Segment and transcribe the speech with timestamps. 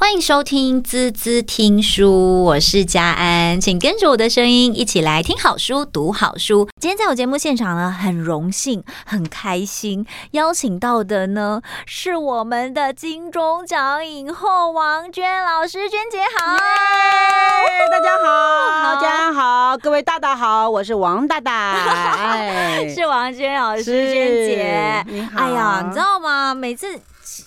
[0.00, 6.68] 欢迎收听滋滋听书，我是佳安，请跟着我的声音一起来听好书、读好书。
[6.80, 21.72] 今天在我节目现场呢，很荣幸、很开心，邀请到的呢是我们的金钟奖影后王娟老师，娟姐好，yeah, 大家好，好，佳安好，各位大大好，我是王大大，
[22.38, 24.14] 哎，是王娟老师，娟
[24.46, 26.54] 姐，你好，哎呀，你知道吗？
[26.54, 26.86] 每次。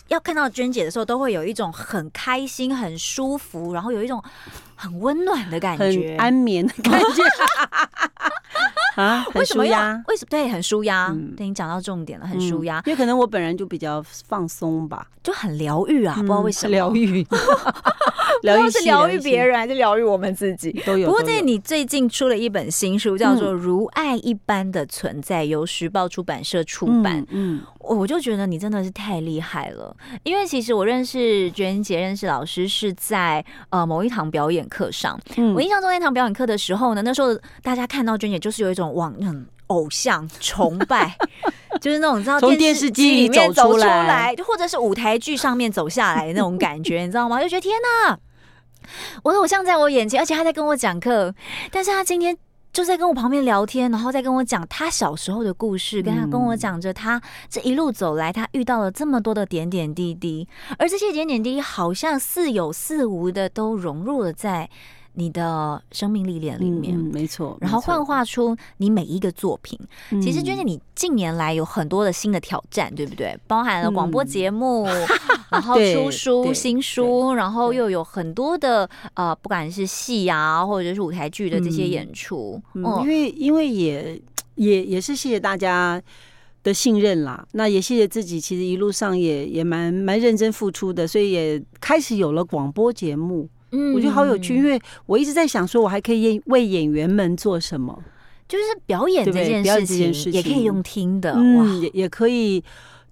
[0.08, 4.24] 要看到娟姐的时候，都会有一种很开心、很舒服，然后有一种
[4.76, 7.06] 很温暖的感觉，很安眠的感觉。
[8.96, 10.02] 啊， 为什么呀？
[10.08, 10.28] 为什么？
[10.30, 11.08] 对，很舒压。
[11.08, 12.82] 嗯，对，你讲到重点了，很舒压。
[12.86, 17.26] 因为可能我本人就比较放松吧，就很疗愈啊，不知道为什么疗愈。
[18.44, 20.72] 疗愈是疗愈别人，还是疗愈我们自己？
[20.86, 21.08] 都有。
[21.08, 27.24] 不过，这你最近出了一本新书，叫做《如爱一般的存在》，由时报出版社出版。
[27.30, 35.20] 嗯，我就觉得你真的是太厉害了，因为其实我认识娟姐，认识老师是在呃某一堂表演课上。
[35.54, 38.81] 我印象中那堂表演课的时候呢，那时候大家看到娟姐就是有一种。
[38.90, 41.16] 往嗯，偶像 崇拜，
[41.82, 47.40] 就是那种你知道从电视机里面走出来，就或者是舞台剧上面走下来的那种感觉，你知道吗？
[47.44, 47.76] 就觉得天
[48.08, 48.18] 哪，
[49.24, 51.34] 我的偶像在我眼前，而且他在跟我讲课，
[51.72, 52.36] 但是他今天
[52.74, 64.70] 就在跟我旁边聊天，然后再跟我讲他小时候的故事，跟他跟我讲着他这一路走来，他遇到了这么多的点点滴滴，而这些点点滴滴好像似有似无的都融入了在。
[65.14, 69.78] 你的生命历练里面，嗯，没错，然后幻化出你每一个作品。
[70.22, 73.38] 其实，就是，你近年来有很多的新的挑战，对不对？
[73.46, 74.86] 包含了广播节目，
[75.52, 82.62] 然后出书、新书，然后又有很多的呃，不管是戏啊，或者是舞台剧的这些演出。
[82.74, 84.22] 嗯，因为因为也
[84.56, 86.02] 也也是谢谢大家
[86.64, 93.50] 的信任啦，那也谢谢自己，其实一路上也也蛮蛮认真付出的，所以也开始有了广播节目。
[93.72, 97.98] 嗯，我觉得好有趣，因为我一直在想，说我还可以为演员们做什么，
[98.48, 102.62] 就是表演这件事情，也可以用听的，嗯，也也可以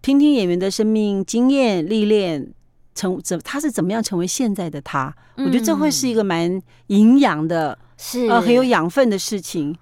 [0.01, 2.51] 听听演员的生命经验历练，
[2.93, 5.15] 成怎他是怎么样成为现在的他。
[5.37, 9.73] 我觉得这会是一个蛮营养的，是呃很有养分的事情。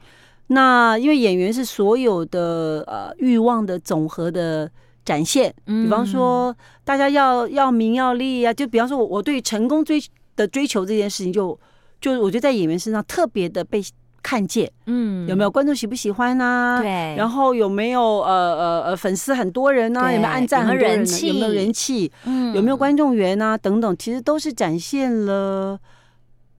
[0.49, 4.69] 那因为演员是所有的呃欲望的总和的
[5.03, 9.99] 展现，比方说大家要要名要利啊，就比方说我我对成功追。
[10.37, 11.59] 的追求这件事情就，
[11.99, 13.83] 就就我觉得在演员身上特别的被
[14.23, 16.81] 看见，嗯，有没有观众喜不喜欢呢、啊？
[16.81, 20.11] 对，然后有没有呃呃呃粉丝很多人呢、啊？
[20.11, 22.11] 有没有暗赞很多人、气有没有人气？
[22.25, 23.57] 嗯，有没有观众缘啊？
[23.57, 25.79] 等等，其实都是展现了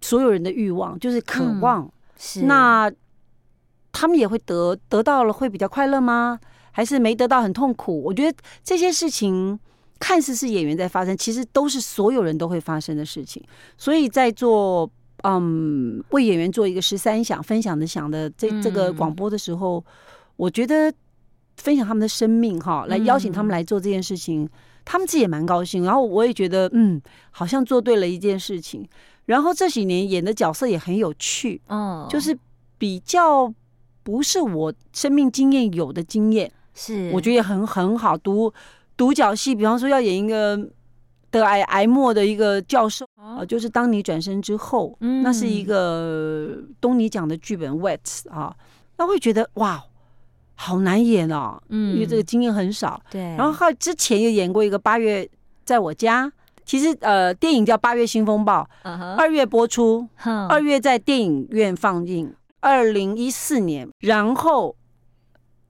[0.00, 1.83] 所有人的欲望，就是渴望。
[1.83, 2.91] 嗯、是那
[3.93, 6.39] 他们也会得得到了会比较快乐吗？
[6.72, 8.03] 还是没得到很痛苦？
[8.03, 9.59] 我觉得这些事情。
[9.98, 13.42] 看似是演员在发生，其实都是所有人都会发生的事情。
[13.76, 14.88] 所以在做
[15.22, 19.84] 嗯为演员做一个十三想分享的想的这这个广播的时候，
[20.36, 20.92] 我觉得
[21.56, 24.48] 分享他们的生命哈，来邀请他们来做这件事情，
[24.84, 25.82] 他们自己也蛮高兴。
[25.82, 28.88] 然后我也觉得嗯，好像做对了一件事情。
[29.26, 32.38] 然后这几年演的角色也很有趣，嗯，就是
[32.78, 33.53] 比较
[34.03, 38.50] 不是我生命经验有的经验，是我觉得也很很好读。
[38.98, 40.59] 独角戏，比方说要演一个
[41.31, 48.54] 得癌癌末的一个教授啊，就是当你转身之后，嗯，那是一个东尼奖的剧本 Wet 啊，
[48.97, 49.81] 那会觉得哇，
[50.56, 53.22] 好难演哦，嗯，因为这个经验很少，对。
[53.36, 55.28] 然后他之前也演过一个八月
[55.65, 56.32] 在我家，
[56.65, 58.69] 其实呃电影叫《八月新风暴》，
[59.16, 60.09] 二月播出，
[60.48, 64.75] 二月在电影院放映，二零一四年，然后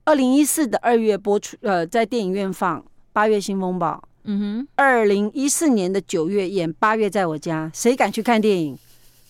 [0.04, 2.82] 二零一四的二月播出，呃，在电影院放。
[3.12, 8.78] 八月新风暴，嗯哼，二零一四年的九月演八月在我家，谁敢去看电影？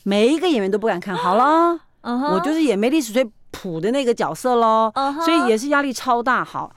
[0.04, 1.14] 每一个演员都不敢看。
[1.16, 2.34] 好了，uh huh.
[2.34, 5.24] 我就是演梅丽史翠普的那个角色喽，uh huh.
[5.24, 6.44] 所以也是压力超大。
[6.44, 6.74] 好，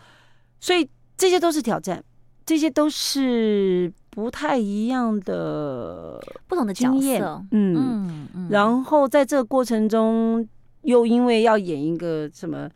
[0.59, 2.03] 所以这些都是挑战，
[2.45, 7.23] 这些都是不太一样的不同的经验。
[7.23, 10.47] 嗯嗯，嗯然后在这个过程中，
[10.81, 12.69] 又因为要演一个什么？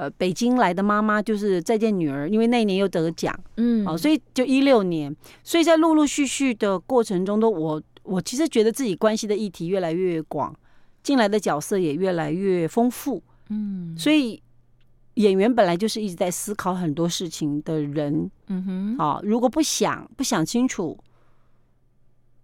[0.00, 5.14] 呃，北京来的妈妈就是再见女儿，因为那一年又得奖，嗯，好，所以就一六年，
[5.44, 10.56] 所以在陆陆续续的过程中，都我我其实觉得自己关系的议题越来越广，
[11.02, 14.42] 进来的角色也越来越丰富，嗯，所以
[15.16, 20.98] 演员本来就是一直在思考很多事情的人，嗯哼，啊，如果不想不想清楚，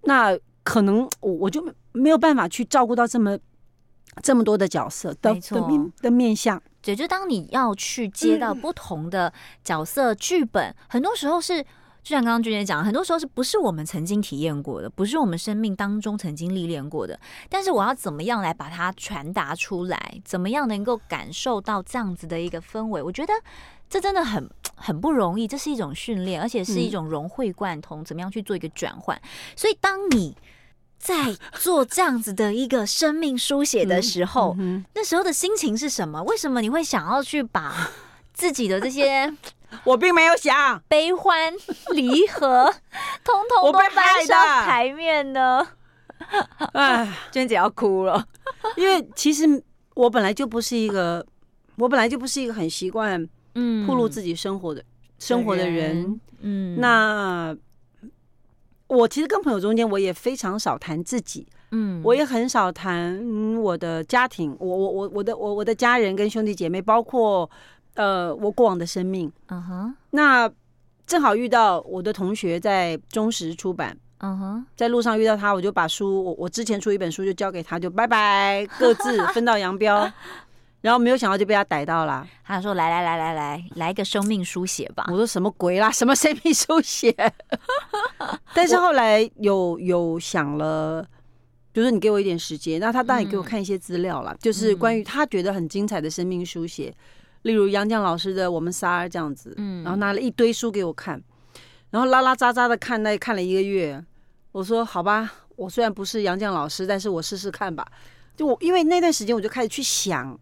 [0.03, 3.39] 那可能我我就没有办法去照顾到这么
[4.23, 6.63] 这么多的角色的的面的面向。
[6.87, 9.33] 对，就当你要去接到不同的
[9.65, 17.19] 角色剧本，嗯、很多时候是就像刚刚君姐讲，很多时候是不是我们曾经体验过的，不是我们生命当中曾经历练过的，
[17.49, 20.21] 但是我要怎么样来把它传达出来？
[20.25, 23.03] 怎么样能够感受到这样子的一个氛围？
[23.03, 23.33] 我觉得
[23.91, 24.49] 这真的很
[24.79, 29.21] 很不容易，这是一种训练，而且是一种融会贯通，怎么样去做一个转换？
[29.57, 30.37] 所以当你
[31.07, 36.21] 在做这样子的一个生命书写的时候，嗯嗯、那时候的心情是什么？
[36.25, 37.91] 为什么你会想要去把
[38.35, 39.33] 自己的这些？
[39.85, 41.53] 我并没有想悲欢
[41.93, 42.75] 离合，
[43.23, 45.65] 通通都搬上台面呢。
[46.73, 48.27] 哎，娟姐要哭了，
[48.77, 49.63] 因为其实
[49.95, 51.25] 我本来就不是一个，
[51.77, 53.25] 我本来就不是一个很习惯
[53.55, 54.85] 嗯暴露自己生活的、嗯、
[55.21, 56.21] 生活的人。
[56.41, 57.57] 嗯，那
[58.87, 61.47] 我其实跟朋友中间，我也非常少谈自己。
[61.71, 67.49] 嗯，我也很少谈我的家庭，我我我我的我我的家人跟兄弟姐妹，包括。
[67.97, 69.95] 呃，我过往的生命，嗯哼、uh，huh.
[70.11, 70.51] 那
[71.07, 74.65] 正好遇到我的同学在中时出版，嗯哼、uh，huh.
[74.77, 80.13] 在路上遇到他，我就把书，我我之前出一本书就交给他，就拜拜，各自分道扬镳，
[80.81, 87.15] 然后没有想到就被他逮到了，他说来来来来来，来一个生命书写吧，我说什么鬼啦， 什么生命书写？
[88.55, 91.03] 但是后来有有想了，
[91.73, 96.95] 比如说你给我一点时间，那他当然也给我看一些资料了，嗯、就是关于他觉得很精彩的生命书写。
[97.43, 101.23] 例如杨绛老师的《我们仨》这样子，嗯，然后拿了一堆书给我看，
[101.91, 104.05] 然后拉拉杂杂的看，那看了一个月。
[104.51, 107.87] 我说好吧，我虽然不是杨绛老师，但是我试试看吧。
[108.35, 110.37] 就我因为那段时间，我就开始去想，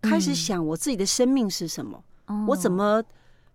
[0.00, 3.02] 开始想我自己的生命是什么，嗯、我怎么，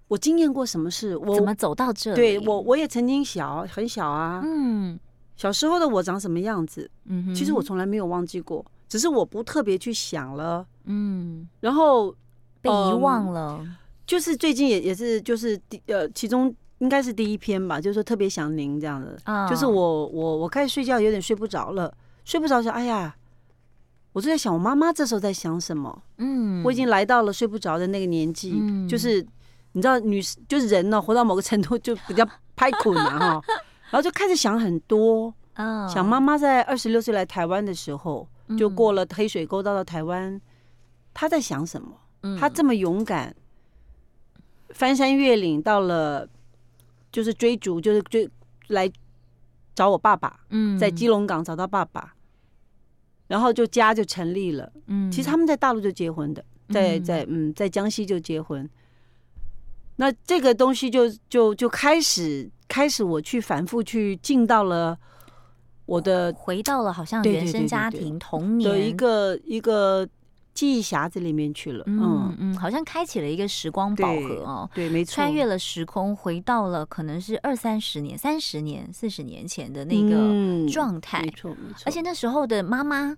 [0.08, 2.16] 我经验过什么事，我怎么走到这里？
[2.16, 5.00] 对我，我也曾经小很小啊，嗯，
[5.36, 6.90] 小时候的我长什么样子？
[7.06, 12.16] 嗯哼，其实我从来没有忘记过，只是我不特别去想了，嗯，然后。
[12.62, 13.76] 被遗忘了、嗯，
[14.08, 23.16] 就是最近也也是就是第呃，其中应该是第一篇吧，就是说特别想您这样的，哦、就是我我我开始睡觉有点睡不着了，睡不着想，哎呀，
[24.16, 29.22] 我就在想我妈妈这时候在想什么，嗯，我已经来到了睡不着的那个年纪，嗯、就是
[29.74, 32.26] 你知道女就是人呢，活到某个程度就比较
[32.56, 33.44] 拍苦嘛哈，
[33.90, 38.26] 然后就开始想很多，哦、想妈妈在二十六岁来台湾的时候，
[38.58, 40.40] 就过了黑水沟到了台湾，
[41.14, 42.38] 她在想什么？
[42.40, 43.36] 她这么勇敢，
[44.70, 46.26] 翻山越岭到了，
[47.12, 48.30] 就是追逐，就是追
[48.70, 48.90] 来
[49.76, 50.40] 找我爸爸。
[50.52, 52.16] 嗯，在基隆港找到爸爸，
[53.28, 54.72] 然后就家就成立了。
[54.88, 58.70] 嗯，其实他们在大陆就结婚的，在在嗯在江西就结婚。
[59.98, 64.98] 那这个东西就就就开始开始我去反复去进到了
[65.86, 70.08] 我的回到了好像原生家庭童年的一个一个。
[70.56, 83.16] 记忆匣子里面去了，嗯嗯，好像开启了一个时光宝盒哦，对，没错，穿越了时空，回到了可能是二三十年、三十年、四十年前的那个状态，没错没错，而且那时候的妈妈。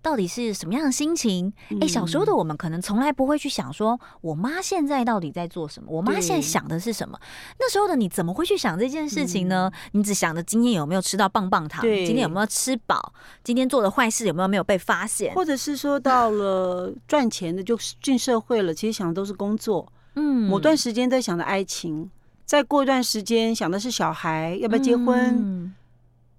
[0.00, 1.52] 到底是什么样的心情？
[1.80, 5.88] 哎，小时候的我们可能从来不会去想说，我妈现在到底在做什么？
[5.90, 7.18] 我妈现在想的是什么？
[7.58, 9.70] 那时候的你怎么会去想这件事情呢？
[9.92, 13.12] 你只想着今天有没有吃到棒棒糖，今天有没有吃饱，
[13.42, 19.92] 今天做的坏事有没有没有被发现，或者是说 到了赚钱的就进社会了，其实想的都是工作。
[20.14, 22.08] 嗯，某段时间在想着爱情，
[22.46, 25.74] 再过一段时间想的是小孩要不要结婚，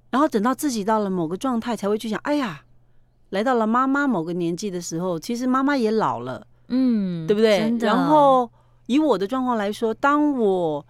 [0.09, 2.63] 然后等到自己到了某个状态才会去想，哎呀。
[3.29, 7.75] 来到了妈妈某个年纪的时候，其实妈妈也老了，嗯，对不对？
[7.79, 8.49] 然后
[8.87, 10.85] 以我的状况来说，当我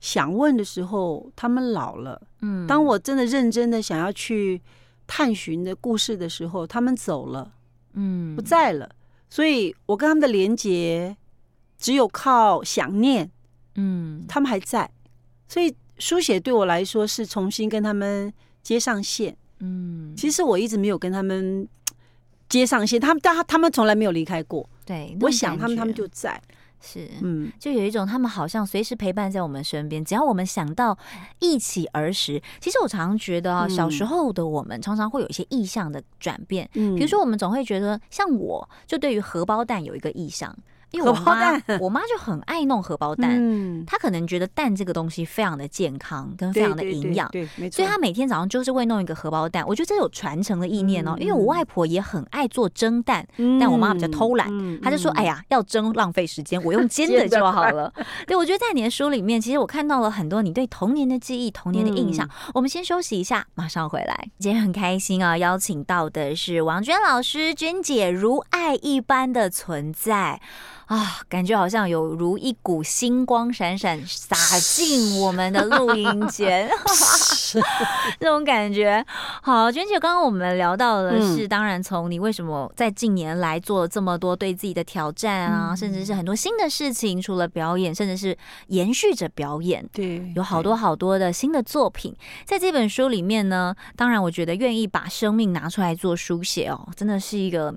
[0.00, 2.66] 想问的时候，他们老了，嗯。
[2.66, 4.60] 当我真的认真的想要去
[5.06, 7.52] 探寻的故事的时候，他们走了，
[7.94, 8.90] 嗯，不在了。
[9.30, 11.16] 所以我跟他们的连接
[11.78, 13.30] 只有靠想念，
[13.74, 14.90] 嗯，他们还在。
[15.48, 20.14] 所以书写对我来说是重新跟他们接上线，嗯。
[20.16, 21.68] 其实我一直没有跟他们。
[22.48, 24.66] 接上线，他们但他他们从来没有离开过。
[24.86, 26.40] 对，我想他们他们就在，
[26.80, 30.02] 是嗯，就有一种他们好像随时陪伴在我们身边。
[30.02, 30.96] 只要我们想到
[31.40, 36.66] 一起儿时，其实我常常觉得啊，小时候的我们常常会有一些意向的转变。
[36.72, 40.56] 嗯，比如说我们总会觉得，像我就对于荷包蛋有一个意象。
[40.90, 43.36] 因为我妈， 我妈就很爱弄荷包蛋。
[43.38, 47.46] 嗯，她可能觉得蛋这个东西非常的健康，跟非常的营养，对。
[47.70, 49.64] 所以她每天早上就是会弄一个荷包蛋。
[49.66, 51.14] 我觉得这有传承的意念哦。
[51.18, 53.26] 因为我外婆也很爱做蒸蛋，
[53.60, 54.48] 但我妈比较偷懒，
[54.80, 57.92] 她就说：“哎呀，要蒸浪费时间，我用煎的就好了。”
[58.26, 62.28] 对，我觉得在你的书里面，其实我看到了很多你对童年的记忆、童年的印象。
[62.54, 64.30] 我们先休息一下，马上回来。
[64.38, 70.40] 今天很开心啊，邀请到的是王娟老师，娟姐如爱一般的存在。
[70.88, 76.68] 啊，感觉好像有如一股星光闪闪洒进我们的录音间，
[78.18, 79.04] 这 种感觉。
[79.42, 88.36] 好，娟姐，刚刚我们聊到的是，当然从你为什么在近年来做了这么多对自己的挑战啊，甚至是很多新的事情，除了表演，甚至是
[88.68, 92.16] 延续着表演，对，有好多好多的新的作品，
[92.46, 93.74] 在这本书里面呢。
[93.94, 97.74] 当然，我觉得愿意把生命拿出来做书写哦，真的是一个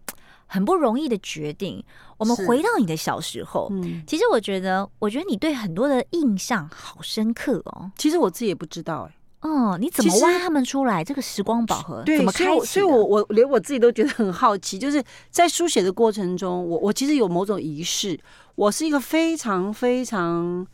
[0.51, 1.81] 很不容易的决定。
[2.17, 7.89] 我们回到你的小时候，嗯，其实我觉得，我觉得你对很多的印象好深刻哦。
[7.97, 11.03] 其实我自己也不知道哎，哦，你怎么挖他们出来？
[11.03, 12.65] 这个时光宝盒怎么开启？
[12.65, 14.77] 所以我我连我自己都觉得很好奇。
[14.77, 18.19] 就是在书写的过程中，我我其实有某种仪式。
[18.55, 20.67] 我是一个非常非常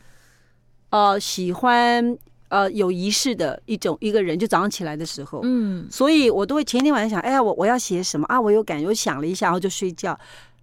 [0.90, 4.38] 呃喜欢呃有仪式的一种一个人。
[4.38, 8.40] 就早上起来的时候，嗯，所以我都会前一天晚上想，哎呀，我我要写什么啊？
[8.40, 10.18] 我有感觉，我想了一下，然后就睡觉。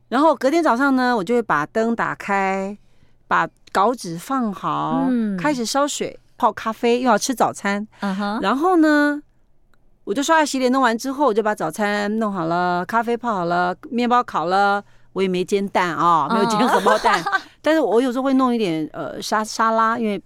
[0.07, 2.77] 然后隔天早上呢，我就会把灯打开，
[3.27, 7.85] 把稿纸放好，嗯、开始烧水泡咖啡，又要吃早餐。
[8.01, 8.39] 嗯哼。
[8.41, 9.21] 然后呢，
[10.03, 14.81] 我就刷牙洗脸弄完之后，我就把早餐弄好了，咖啡泡好了，面包烤了，
[15.13, 17.21] 我也没煎蛋啊、哦，没有煎荷包蛋。
[17.21, 20.21] 嗯、但是我有时候会弄一点呃沙沙拉，因为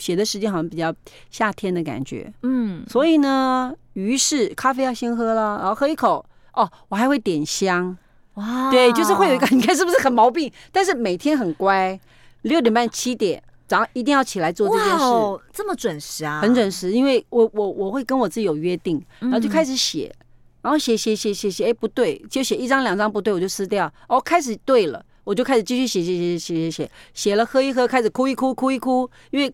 [0.00, 0.92] 写的时间好像比较
[1.30, 2.32] 夏天的感觉。
[2.42, 2.84] 嗯。
[2.88, 7.96] 所以呢，于是咖啡要先喝了，然后喝一口哦，我还会点香。
[8.34, 10.50] 哇，对，就是会有一个， 你看是不是很毛病？
[10.72, 11.98] 但是每天很乖，
[12.42, 16.40] 六点半、七点早上一定要起来做这件事，哦，这么准时啊？
[16.40, 20.14] 很准时，因为我我我会跟我自己有约定，然后就开始写，
[20.62, 23.92] 然后写写写写写，哎，不对，就写一张两张不对，我就撕掉。
[24.08, 29.52] 哦，开始对了，我就开始继续写写写写写写，写了喝一喝，开始哭一哭哭一哭，因为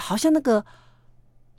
[0.00, 0.64] 好像那个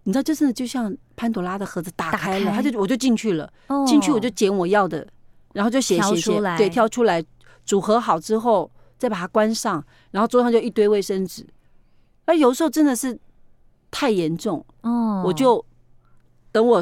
[0.04, 3.52] 你知道，就是就像潘朵拉的盒子打开了，他就我就进去了，
[3.88, 5.08] 进去我就捡我要的。
[5.54, 7.22] 然后就写写写，对，挑出来
[7.66, 11.46] 组合好之后，再把它关上，然后桌上就一堆卫生纸。
[12.26, 13.20] 那有时候真的是
[13.92, 15.64] 太严重，哦，我就
[16.54, 16.82] 等我，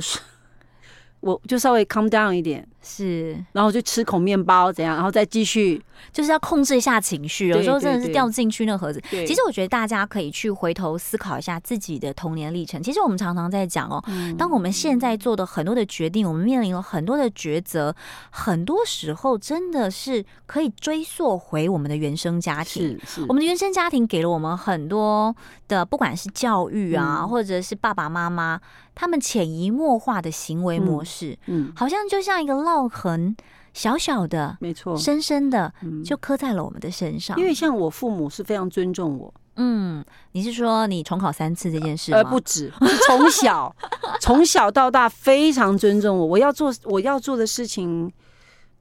[1.22, 2.68] 我就稍微 calm down 一点。
[2.80, 7.50] 是，然后就吃口面包，怎样，然后再继续，就是要控制一下情绪。
[7.50, 9.00] 有时候真的是掉进去那盒子。
[9.10, 12.82] 其实我觉得大家可以去回头思考一下自己的童年历程。
[12.82, 14.04] 其实我们常常在讲哦，
[14.38, 17.96] 当我们现在做的很多的决定，我们面临了很多的抉择，
[18.32, 22.98] 很多时候真的是可以追溯回我们的原生家庭。
[23.06, 25.36] 是，是我们的原生家庭给了我们很多
[25.68, 28.60] 的，不管是教育啊，或者是爸爸妈妈
[28.96, 32.80] 他们潜移默化的行为模式，嗯，好像就像一个烙。
[32.80, 33.36] 烙痕
[33.74, 35.74] 小小的，没错，深深的
[36.04, 37.38] 就刻在了我们的身上。
[37.38, 39.34] 因为像我父母是非常尊重我。
[39.62, 42.18] 嗯，你是说你重考三次这件事吗？
[42.18, 42.72] 呃，不止，
[43.08, 43.76] 从小
[44.22, 46.26] 从小到大非常尊重我。
[46.26, 48.10] 我要做我要做的事情，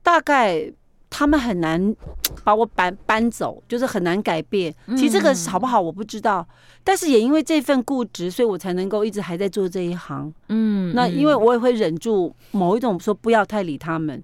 [0.05, 0.73] 大概
[1.11, 1.95] 他们很难
[2.45, 4.73] 把我搬搬走，就是很难改变。
[4.91, 6.47] 其实这个好不好我不知道，
[6.85, 10.33] 但是也因为这份固执，所以我才能够一直还在做这一行。
[10.49, 14.23] 嗯，那因为我也会忍住某一种说不要太理他们，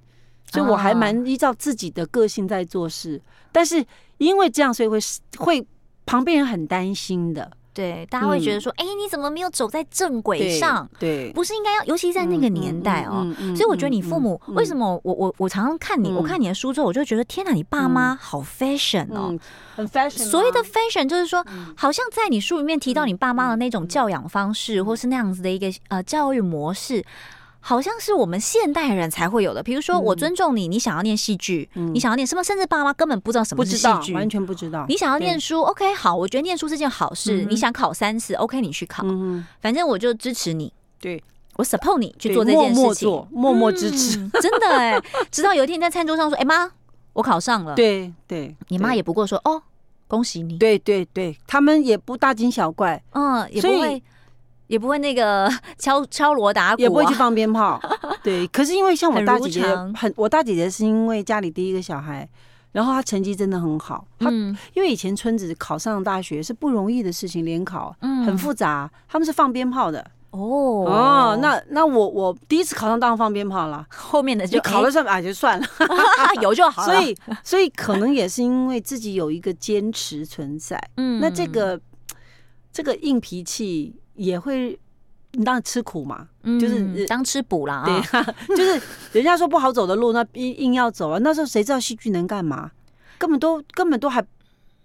[0.54, 3.20] 所以我还蛮依照自己的个性在做事。
[3.52, 3.84] 但是
[4.18, 4.98] 因为这样，所以会
[5.38, 5.66] 会。
[6.06, 10.86] 旁边人很担心的，对，大家会觉得说，哎、嗯欸，你怎么没有走在正轨上？
[10.98, 13.26] 对，对不是应该要，尤其在那个年代哦。
[13.56, 15.00] 所以我觉得你父母为什么？
[15.02, 19.40] 我我我常常看你，嗯、我看你的书之后，我就觉得天哪，你爸妈好 fashion 哦，嗯、
[19.76, 20.18] 很 fashion。
[20.18, 21.42] 所谓的 fashion 就是说，
[21.74, 27.02] 好像在你书里面提到你爸妈的那种教养方式，或是那样子的一个呃教育模式。
[27.66, 34.84] 好像是我们现代人才会有的，比如说我尊重你，你想要念戏剧，你想要念什么，甚至爸妈根本不知道什么是戏剧，完全不知道。
[34.86, 37.46] 你想要念书，OK，好，我觉得念书是件好事。
[37.48, 39.02] 你想考三次，OK，你去考，
[39.62, 40.70] 反正我就支持你。
[41.00, 41.24] 对，
[41.56, 45.00] 我 support 你去做这件事情，默默支持，真的哎。
[45.32, 46.70] 直到有一天在餐桌上说：“哎妈，
[47.14, 49.62] 我考上了。”对对，你妈也不过说：“哦，
[50.06, 54.02] 恭喜你。”对对对，他们也不大惊小怪，嗯，也不会。
[54.66, 57.80] 也不会那个 敲敲锣打鼓，也不会去放鞭炮。
[58.22, 59.62] 对，可是因为像我大姐姐
[59.94, 62.26] 很，我大姐姐是因为家里第一个小孩，
[62.72, 64.06] 然后她成绩真的很好。
[64.18, 70.00] 她因为以前村子考上大学是不容易的事情，联考很复杂，他们是放鞭炮的。
[70.30, 70.40] 哦
[70.88, 75.66] 哦，那那我我第一次考上当然放鞭炮了，后面的就考了算啊就算了，
[76.42, 76.92] 有就好了。
[76.92, 80.82] 所以所以可能也是因为自己有一个坚持存在。
[80.96, 81.78] 嗯，那这个
[82.72, 83.94] 这个硬脾气。
[84.14, 84.78] 也会，
[85.32, 87.84] 你当然吃苦嘛，嗯、就是当吃补啦。
[87.84, 88.80] 对、啊， 就是
[89.12, 91.18] 人家说不好走的路，那硬硬要走啊。
[91.20, 92.70] 那时候谁知道戏剧能干嘛？
[93.18, 94.24] 根本都根本都还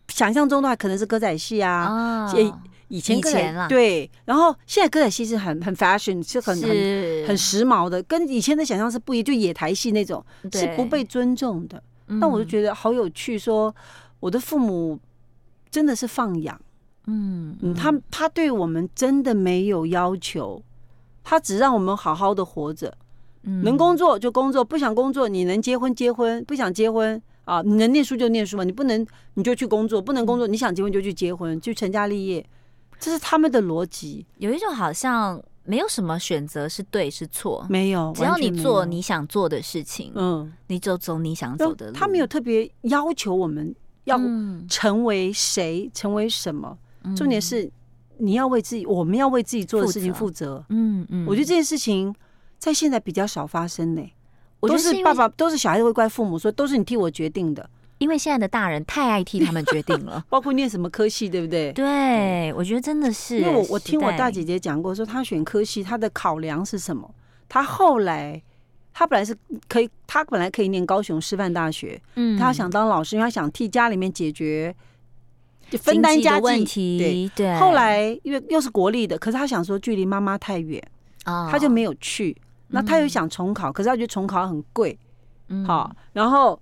[0.07, 1.87] 想象中都还可能是歌仔戏啊。
[1.87, 6.65] 哦、以前歌仔对，然后现在歌仔戏是很很 fashion，是很是
[7.21, 9.25] 很很时髦的，跟以前的想象是不一样。
[9.25, 11.81] 就野台戏那种是不被尊重的。
[12.07, 13.75] 那、嗯、我就觉得好有趣说，说
[14.19, 14.97] 我的父母
[15.69, 16.59] 真的是放养，
[17.09, 20.61] 嗯嗯，他他对我们真的没有要求，
[21.23, 22.95] 他只让我们好好的活着，
[23.43, 23.63] 嗯。
[23.63, 27.21] 能工作就工作，不想工作你能结婚结婚，不想结婚。
[27.45, 32.47] 啊，你能念书就念书嘛，你不能你就去工作，不能工作你想结婚就去结婚，就成家立业，
[32.99, 34.23] 这是他们的逻辑。
[34.37, 41.93] 有一种好像没有什么选择是对是错，没有，只要你做你想做的事情，嗯，你就走你想走的路。
[41.93, 43.73] 他没有特别要求我们
[44.03, 44.19] 要
[44.69, 46.77] 成为谁，嗯、成为什么。
[47.15, 47.69] 重点是
[48.17, 50.63] 你要为自己，我们要为自己做的事情负责。
[50.69, 52.13] 嗯嗯，我觉得这件事情
[52.57, 54.13] 在现在比较少发生呢、欸。
[54.61, 57.69] 都是爸爸，都是小孩子会怪父母说，都是你替我决定的。
[57.97, 61.71] 因为现在的大人太爱替他们决定了， 包括念什么科系，对不对？
[61.71, 63.39] 对，我觉得真的是。
[63.39, 67.09] 因为我我听我大姐姐讲过，说她选科系，她的考量是什么？
[67.47, 68.41] 她后来，
[68.93, 69.33] 她本来是
[69.69, 74.75] 可以，她本来可以念高雄师范大学，嗯，她想当老师，因为她想替家里面解决
[75.77, 77.31] 分担家计问题。
[77.35, 80.81] 对，后来因为又是国立的，可是他想说距离妈妈太远，
[81.23, 82.35] 他就没有去。
[82.67, 84.97] 那他又想重考，可是他觉得重考很贵，
[85.65, 86.59] 好，然后。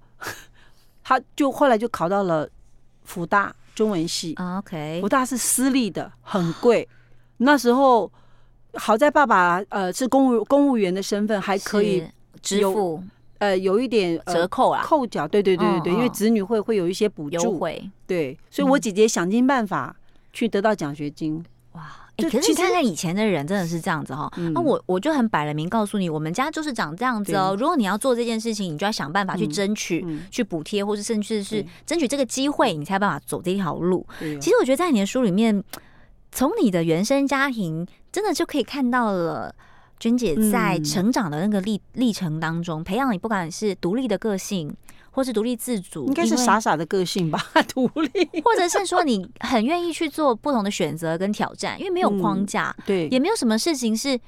[1.09, 2.45] 他就后来就考到了
[3.05, 6.85] 福大中文系，OK，福大是私立的，很贵。
[7.37, 8.11] 那时候
[8.73, 12.05] 好在爸爸呃是公务公务员的身份，还可以
[12.41, 13.01] 支付，
[13.39, 15.27] 呃有一点折扣啊，扣缴。
[15.27, 17.59] 对对对对对，因为子女会会有一些补助，
[18.05, 19.95] 对，所以我姐姐想尽办法
[20.33, 21.43] 去得到奖学金。
[21.73, 21.83] 哇。
[22.17, 27.55] 欸、可是你看看以前的人真的是这样子哈，那、嗯啊、我我就很摆了明告诉你，我们家就是长这样子哦。
[27.59, 34.03] 如果你要做这件事情，你就要想办法去争取、嗯嗯、去补贴，或是甚至是争取这个机会，你才有办法走这条路。
[34.41, 35.63] 其实我觉得在你的书里面，
[36.31, 39.53] 从你的原生家庭，真的就可以看到了
[39.99, 44.75] 娟姐在成长的那个历历程当中，培养你不管是独立的个性。
[45.09, 47.43] 或是独立自主，应该是傻傻的个性吧。
[47.73, 54.19] 独立，或者是说你很愿意去做不同的选择跟挑战，因为没有框架，嗯、对，也没有什么事情是，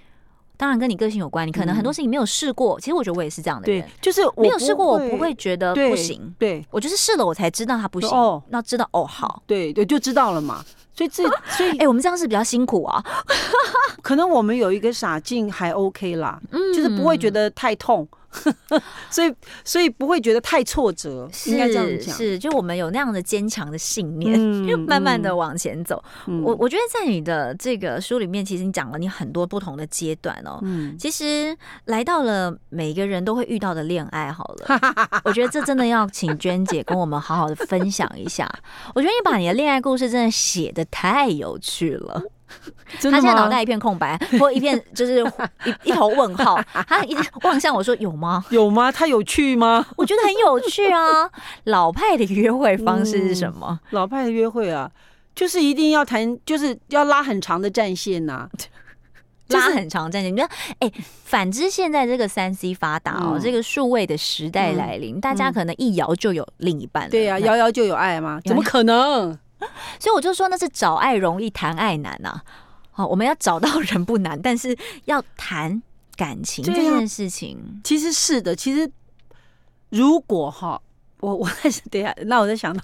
[0.59, 1.47] 当然跟你个性有关。
[1.47, 6.35] 你可能很多事情没有试过，其实我觉得我也是这样的人，对，就是没有试过，我不会觉得不行。
[6.37, 8.09] 对，对我就是试了，我才知道它不行。
[8.09, 10.61] 哦，那知道哦，好，对对，就知道了嘛。
[10.93, 11.23] 所以这，
[11.55, 13.01] 所以，哎、欸，我们这样是比较辛苦啊。
[14.01, 18.05] 可能我们有一个傻劲还 OK 啦，嗯，就是不会觉得太痛。
[19.09, 22.15] 所以，所以不会觉得太挫折，应该这样讲。
[22.15, 24.35] 是，就我们有那样的坚强的信念，
[24.67, 26.03] 就、嗯、慢慢的往前走。
[26.27, 30.59] 嗯、我我觉得在你的这个书里面，其实你讲了你很多不同的阶段哦。
[30.61, 34.79] 嗯，其实来到了每个人都会遇到的恋爱，好了，
[35.25, 38.49] 我觉得这真的要请娟姐跟我们好好的分享一下。
[38.93, 42.21] 我觉得你把你的恋爱故事真的写的太有趣了。
[43.01, 45.23] 他现在脑袋一片空白， 或一片就是
[45.65, 46.61] 一 一头问号。
[46.87, 48.43] 他一直望向我说：“有吗？
[48.49, 48.91] 有吗？
[48.91, 51.29] 他有趣吗？”我觉得很有趣啊。
[51.65, 53.79] 老派的约会方式是什么？
[53.83, 54.89] 嗯、老派的约会啊，
[55.35, 58.49] 就是一定要谈，就是要拉很长的战线呐、啊，
[59.49, 60.33] 拉很长战线。
[60.33, 60.53] 你觉得？
[60.79, 60.91] 哎，
[61.23, 67.09] 反之，现在这个三 C 发达哦，嗯、这个数位的时代来临，嗯、大家可能一摇就有另一半了。
[67.09, 68.39] 对呀、啊，摇摇就有爱吗？
[68.45, 69.37] 怎么可能？
[69.99, 72.39] 所以我就说那是找爱容易谈爱难呐，
[72.91, 75.81] 好，我们要找到人不难，但是要谈
[76.15, 78.55] 感情这件事情，其实是的。
[78.55, 78.89] 其实
[79.89, 80.81] 如果哈，
[81.19, 82.83] 我我还是等下，那我在想到，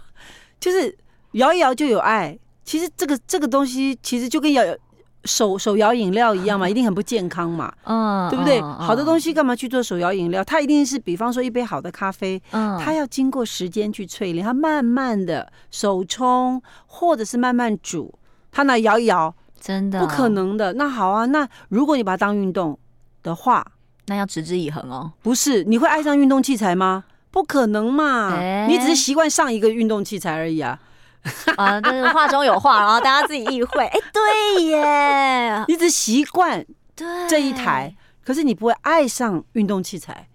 [0.60, 0.98] 就是
[1.34, 2.38] 摇一摇就有爱。
[2.64, 4.64] 其实这个这个东西，其实就跟摇
[5.26, 8.62] 手手摇饮料一样嘛， 一定很不健康嘛，嗯，对不对？
[8.62, 10.44] 好的东西干嘛去做手摇饮料？
[10.44, 18.14] 它一定是，比方说一杯好的咖啡，嗯，它要经过时间去淬炼，它慢慢的手冲或者是慢慢煮，
[18.52, 20.74] 它那摇一摇，真的不可能的。
[20.74, 22.78] 那好啊，那如果你把它当运动
[23.24, 23.66] 的话，
[24.08, 25.12] 那要持之以恒哦。
[25.24, 27.04] 不是，你会爱上运动器材吗？
[27.32, 30.80] 不可能嘛，你只是习惯上一个运动器材而已啊。
[31.58, 33.86] 啊，但是话中有话，然后大家自己意会。
[33.86, 36.66] 哎，对耶，你只习惯
[37.28, 40.28] 这一台，可是你不会爱上运动器材。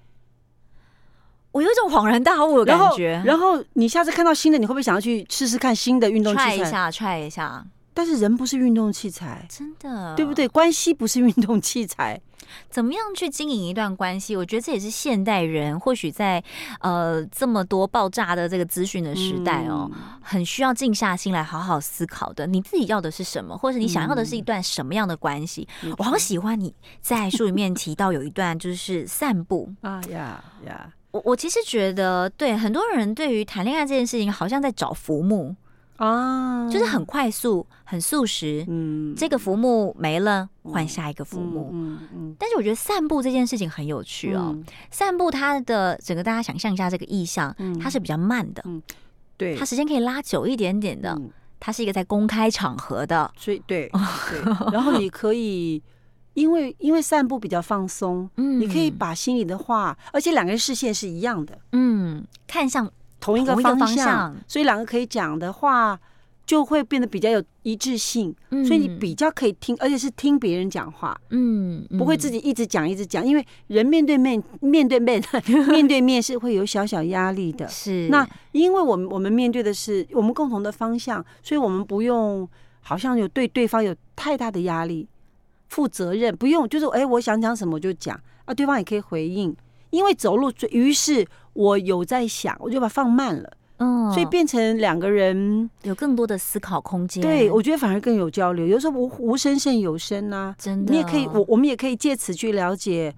[1.52, 3.20] 我有一种恍然大悟的感觉。
[3.24, 6.44] 然后你下次看到新的，你会不会想要去试试看新的运动器材？
[6.44, 7.64] 踹一下，踹一下。
[7.92, 10.46] 但是人不是运动器材，真的，对不对？
[10.46, 12.20] 关系不是运动器材。
[12.68, 14.36] 怎么样去经营一段关系？
[14.36, 16.42] 我觉得这也是现代人或许在
[16.80, 22.46] 呃这么多爆炸的这个资讯的时代哦，嗯、很需要静下心来好好思考的。
[22.46, 25.68] 你自己要的是什么，或者你想要的是一段什么样的关系？
[25.82, 30.92] 嗯、我好喜欢你在书里面提到有一段就是散步 啊呀呀！
[31.12, 35.56] 我我其实觉得，对很多人对于谈恋爱这件事情，好像在找浮木。
[36.00, 38.64] 啊，就是很快速、很速食。
[38.68, 41.70] 嗯，这个浮木没了，换下一个浮木。
[41.72, 42.36] 嗯嗯。
[42.38, 44.58] 但是我觉得散步这件事情很有趣哦。
[44.90, 48.62] 散步它的整个，大家想象一下这个意象，它是比较慢的。
[48.64, 48.82] 嗯，
[49.36, 51.20] 对，它时间可以拉久一点点的，
[51.60, 53.90] 它是一个在公开场合的，所以对
[54.30, 54.40] 对，
[54.72, 55.82] 然后你可以。
[56.34, 62.88] 因为因为散步比较放松，嗯，你可以把心里的话，而且两个人视线是一样的，嗯，看向
[63.20, 65.98] 同一个方向，方向，所以两个可以讲的话
[66.46, 75.22] 就会变得比较有一致性，嗯，所以你比较可以听，而且是听别人讲话，嗯，不会自己一直讲一直讲，因为人面对面面对面
[75.68, 78.08] 面对面是会有小小压力的，是。
[78.08, 82.48] 那因为我们我们面对的是我们共同的方向，所以我们不用
[82.80, 85.08] 好像有对对方有太大的压力。
[85.68, 89.54] 负责任不用，就是哎，我想讲什么就讲啊，对方也可以回应。
[89.90, 97.22] 因为走路，于是我有在想，我就把它放慢了，嗯，所以变成两个人有更多的思考空间。
[97.22, 98.66] 对，我觉得反而更有交流。
[98.66, 103.14] 有时候无无声胜有声呐、啊，真的，你也可以，我我们也可以借此去了解。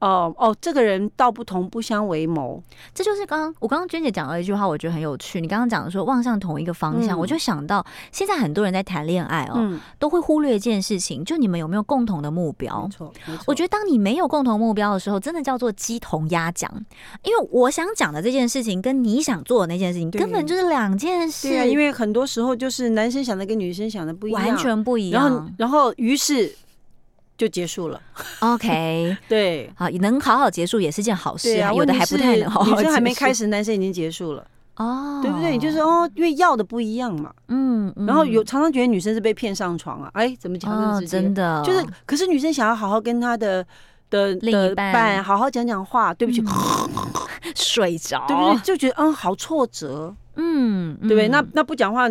[0.00, 2.62] 哦哦，这个人道不同不相为谋，
[2.94, 5.40] 这就是刚刚我刚刚娟姐讲了一句话，我觉得很有趣。
[5.40, 12.82] 你刚刚讲的说望向同一个方向，嗯、我就想到现在很多人在谈恋爱哦，嗯、都会忽略一件事情，就你们有没有共同的目标？
[12.82, 13.44] 没错，没错。
[13.46, 16.70] 我觉得当你没有共同目标的时候，真的叫做鸡同鸭讲，
[17.22, 21.48] 因为我想讲的这件事情跟你想做的那件事情根本就是两件事。
[21.48, 25.24] 对啊，因为很多时候就是男生想的跟女生想的不一样，完全不一样。
[25.24, 26.50] 然后，然后于是。
[27.40, 27.98] 就结束了
[28.40, 31.72] ，OK， 对，好，能好好结束也是件好事啊。
[31.72, 35.56] 有的还不太能好好，女生还没开始，男生已经结束了，哦，对不对？
[35.56, 40.70] 就是哦，因为要的不一样嘛，嗯，然后有常常觉得女生是被骗上床啊，哎，怎么讲？
[41.06, 43.66] 真的，就是，可是女生想要好好跟她的
[44.10, 46.44] 的另一半好好讲讲话，对不起，
[47.56, 48.60] 睡着，对不对？
[48.60, 51.28] 就觉得嗯，好挫折，嗯，对不对？
[51.28, 52.06] 那那不讲话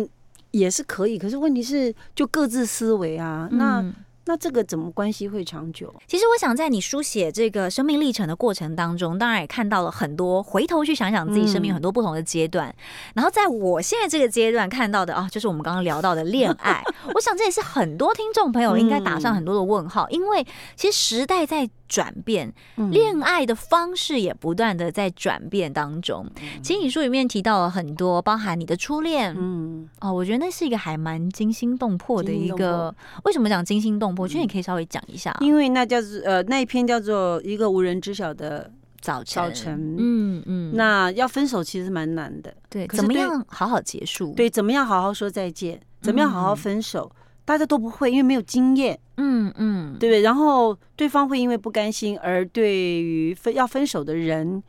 [0.50, 3.84] 也是可以，可是问题是就各自思维啊，那。
[4.26, 5.94] 那这个怎么关系会长久？
[6.06, 10.42] 其实我想在你书写这个生命历程的过程当中，当然也看到了很多。
[10.42, 12.74] 回头去想想自己生命很多不同的阶段，嗯、
[13.14, 16.82] 然后在我现在这个阶段看到的啊，就是我们刚刚聊到的恋爱。
[17.14, 21.68] 我想这也是很多听众朋友应该打上很多的问号，嗯、因为其实时代在。
[21.90, 22.50] 转变，
[22.92, 26.24] 恋爱的方式也不断的在转变当中。
[26.40, 32.94] 嗯、其实你书里面提到了很多，包含你的初恋，嗯，哦，我觉得那是一个还蛮惊心动魄的一个。
[33.24, 34.22] 为什么讲惊心动魄？
[34.22, 35.36] 我觉得你可以稍微讲一下。
[35.40, 39.42] 因为那叫做呃，那一篇叫做一个无人知晓的早晨。
[39.42, 40.72] 早晨，嗯嗯。
[40.76, 42.86] 那要分手其实蛮难的，对。
[42.86, 44.32] 怎么样好好结束？
[44.34, 45.80] 对，怎么样好好说再见？
[46.00, 47.10] 怎么样好好分手？
[47.14, 50.20] 嗯大家都不会，因为没有经验，嗯嗯，对不对？
[50.22, 52.72] 然后对方会因为不甘心，而对
[53.02, 54.62] 于分要分手的人，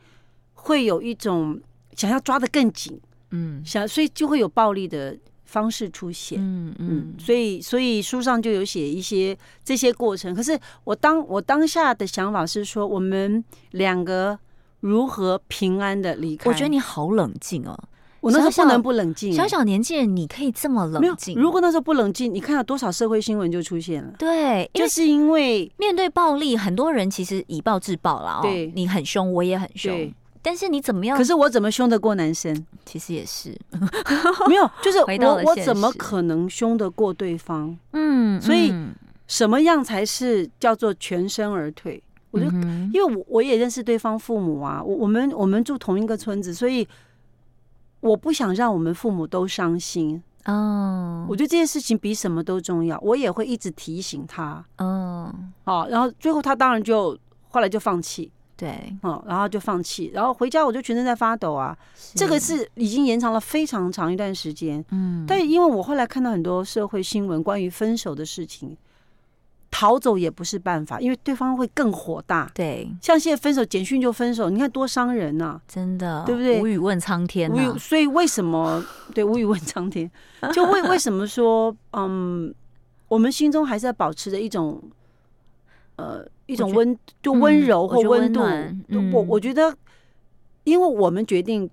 [0.54, 1.60] 会有一种
[1.94, 10.34] 想要抓得更紧，嗯，想所以就会有暴力的方式出现，嗯嗯，所以所以书上就有写一些这些过程。
[10.34, 14.38] 可是我当我当下的想法是说，我们两个
[14.80, 16.50] 如何平安的离开？
[16.50, 17.78] 我觉得你好冷静哦。
[18.22, 21.36] 我那时候不能不冷静，小小年纪人你可以这么冷静。
[21.36, 24.14] 如果那时候不冷静，你看到多少社会新闻就出现了。
[24.16, 28.40] 对，就是因为面对暴力，很多人其实以暴制暴了哦。
[28.42, 30.14] 对，你很凶，我也很凶。
[30.40, 31.18] 但是你怎么样？
[31.18, 32.64] 可是我怎么凶得过男生？
[32.84, 33.58] 其实也是
[34.48, 37.76] 没有，就是我我怎么可能凶得过对方？
[37.92, 38.72] 嗯，所以
[39.26, 42.00] 什么样才是叫做全身而退？
[42.30, 46.86] 我就因为我我也认识对方父母啊，我我们我们住同一个村子，所以。
[48.02, 50.22] 我不想让我们父母都伤心。
[50.44, 54.62] 哦，我觉得这件事情比什么都重要，我也会一直提醒他。
[54.78, 55.32] 哦，
[55.64, 57.16] 好，然后最后他当然就
[57.48, 61.78] 后来就放弃，对，嗯，然后就放弃，然后回家我就全身在发抖啊，
[62.14, 68.76] 这个是已经延长了非常长一段时间，嗯，但因为我后来看到很多社会新闻关于分手的事情。
[69.82, 72.48] 逃走也不是办法，因为对方会更火大。
[72.54, 75.60] 对，像现在分手，简讯就分手，你看多伤人呐！
[75.66, 76.62] 真的，对不对？
[76.62, 77.50] 无语问苍天。
[77.50, 78.80] 无语，所以为什么
[79.12, 80.08] 对无语问苍天？
[80.52, 82.54] 就为为什么说，嗯，
[83.08, 84.80] 我们心中还是要保持着一种，
[85.96, 88.40] 呃，一种温，就温柔或温度。
[89.12, 89.74] 我我觉得，
[90.62, 91.68] 因为我们决定，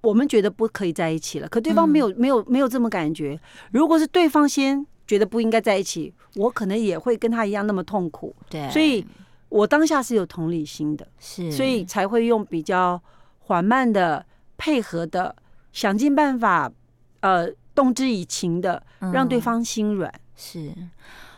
[0.00, 3.38] 我们觉得不可以在一起了，可对方没有没有没有这么感觉。
[3.70, 4.84] 如果是对方先。
[5.12, 8.34] 觉得不应该在一起，我可能也会跟他一样那么痛苦。
[8.48, 9.06] 对，所以
[9.50, 12.98] 我当下是有同理心的，是，所以才会用比较
[13.40, 14.24] 缓慢的、
[14.56, 15.36] 配合的，
[15.70, 16.72] 想尽办法，
[17.20, 20.10] 呃，动之以情的，让对方心软。
[20.34, 20.72] 是，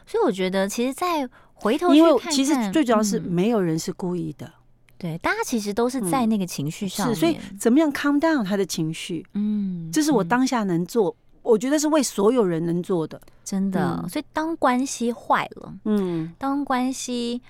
[0.07, 4.49] 所以我觉得，其实，在回头因为其实最主要是没有人是故意的，
[4.97, 9.27] 对，大家其实都是在那个情绪上，是，所以怎么样 calm down 他的情绪？
[9.33, 11.17] 嗯，这是我当下能做。
[11.45, 14.01] 我觉得是为所有人能做的，真的。
[14.03, 17.41] 嗯、所以当关系坏了，嗯，当关系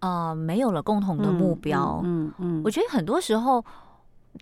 [0.00, 3.64] 呃没有了共同的目标，嗯嗯，嗯嗯嗯，我觉得很多时候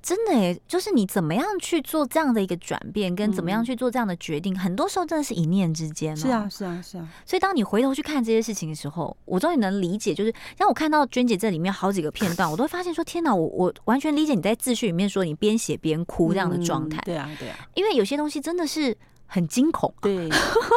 [0.03, 6.17] 真的哎，就是你怎么样去做这样的一个转变，跟怎么样去做这样的决定，嗯、很多时候真的是一念之间。
[6.17, 7.09] 是啊，是啊，是啊。
[7.27, 16.99] 所以当你回头去看这些事情的时候，我终于能理解，就是让我看到娟姐这里面好几个片段，我都会发现说：天哪，我我完全理解你在自序里面说你边写边哭这样的状态。
[16.99, 17.57] 嗯、对啊，对啊。
[17.75, 19.93] 因为有些东西真的是很惊恐。
[20.01, 20.29] 对。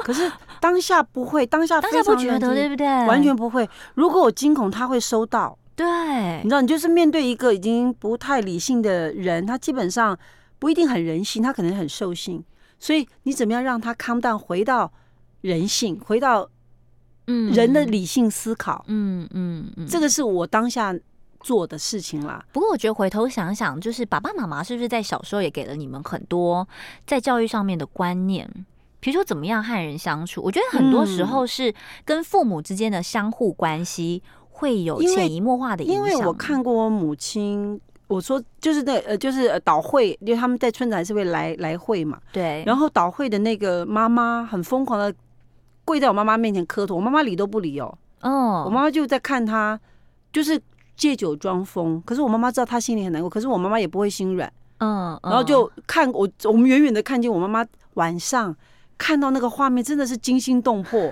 [0.04, 2.88] 可是当下不会，当下 当下不觉得，对不对？
[3.06, 3.69] 完全不会。
[3.93, 5.58] 如果我惊恐，他会收到。
[5.76, 5.86] 对，
[6.44, 10.18] 你知道，你就是面对一个已经不太理性的人，他基本上
[10.60, 12.44] 不一定很人性，他可能很兽性，
[12.80, 14.94] 所以你怎么样让他 calm down，回到
[15.42, 16.48] 人性，回到
[17.26, 20.96] 嗯人的理性思考，嗯嗯嗯，这个是我当下
[21.40, 22.46] 做的事情啦。
[22.52, 26.68] 不过我觉得回头想想，就是爸爸妈妈是不是在小时候也给了你们很多
[27.08, 28.48] 在教育上面的观念，
[29.00, 30.40] 比如说怎么样和人相处？
[30.44, 31.74] 我觉得很多时候是
[32.06, 34.22] 跟父母之间的相互关系。
[34.54, 35.98] 会有潜移默化的影响。
[35.98, 42.20] 因为我看过我母亲，我说就是那呃，就是导会，因为他们在村子还是会来来会嘛。
[42.32, 42.63] 对。
[42.66, 45.13] 然后导会的那个妈妈很疯狂的
[45.84, 47.98] 跪在我妈妈面前磕头，我妈妈理都不理哦。
[48.22, 48.63] 哦。
[48.66, 49.78] 我妈妈就在看她，
[50.32, 50.62] 就是
[50.96, 52.02] 借酒装疯。
[52.06, 54.54] 可是我妈妈知道她心里很难过，可是我妈妈也不会心软。
[54.78, 55.20] 嗯。
[55.24, 58.56] 然后就看我，我们远远的看见我妈妈晚上
[58.98, 61.12] 看到那个画面，真的是惊心动魄。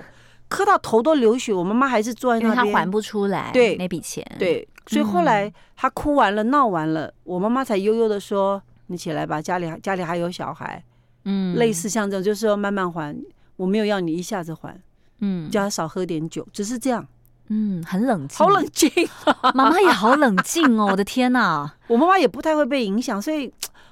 [0.52, 10.84] 磕到头都流血，我妈妈还是坐在那边，她还不出来，对那笔钱，对，所以后来她哭完了，闹完了，我妈妈才悠悠的说：“你起来吧，家里家里还有小孩。”
[11.24, 13.16] 嗯，类似像这种，就是说慢慢还，
[13.56, 14.78] 我没有要你一下子还，
[15.20, 17.06] 嗯，叫她少喝点酒，只是这样，
[17.48, 18.90] 嗯，很冷静，好冷静，
[19.54, 23.50] 妈妈也好冷静哦， 我的天哪，我妈妈也不太会被影响，所以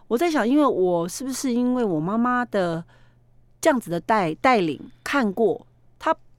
[0.08, 2.84] 我在想，因为我是不是因为我妈妈的
[3.60, 5.66] 这样子的带带领看过。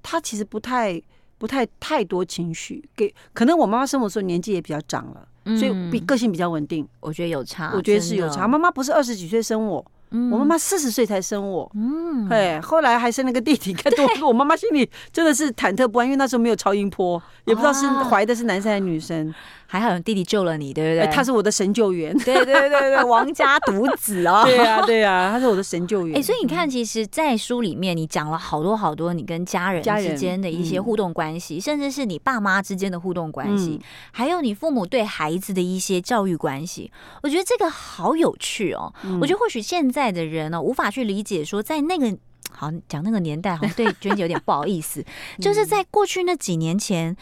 [0.02, 1.02] 他其实不太、
[1.38, 6.88] 不太太多情绪，给可能我妈妈生活的时候年纪也比较长了，嗯、所以比个性比较稳定。
[7.00, 8.48] 我觉得有差，我觉得是有差。
[8.48, 9.86] 妈妈不是二十几岁生我。
[10.14, 19.34] 我妈妈四十岁才生我，嗯，对，后来还生了个弟弟，看多我妈妈心里真的是忐忑不安，因为那时候没有超音波，也不知道是怀的是男生还是女生。
[19.72, 21.10] 还好有弟弟救了你，对不对？
[21.16, 24.44] 他是我的神救援，对对对对， 王家独子哦。
[24.46, 26.20] 对呀对呀，他是我的神救援。
[26.20, 33.80] 哎，所以你看，其实，在书里面你讲了好多好多你跟家人之间的一些互动关系，甚至是你爸妈之间的互动关系，
[34.12, 36.92] 还有你父母对孩子的一些教育关系，
[37.24, 38.94] 我觉得这个好有趣哦。
[39.22, 40.02] 我觉得或许现在。
[40.02, 42.18] 在的人呢，无法去理解说，在那个
[42.50, 45.06] 好讲那个年代，好像对娟姐有点不好意思，
[45.40, 47.16] 就是在过去那几年前，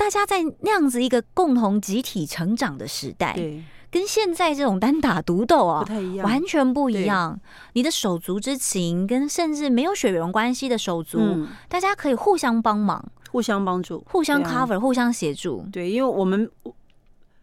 [0.00, 7.38] 大家在那样子一个共同集体成长的时代，对，跟现在这种单打独斗啊，不太一样，完全不一样。
[7.74, 15.66] 你的手足之情，跟甚至没有血缘关系的手足，大家可以互相帮忙，互相帮助，互相 cover，互相协助。
[15.70, 16.50] 对，因为我们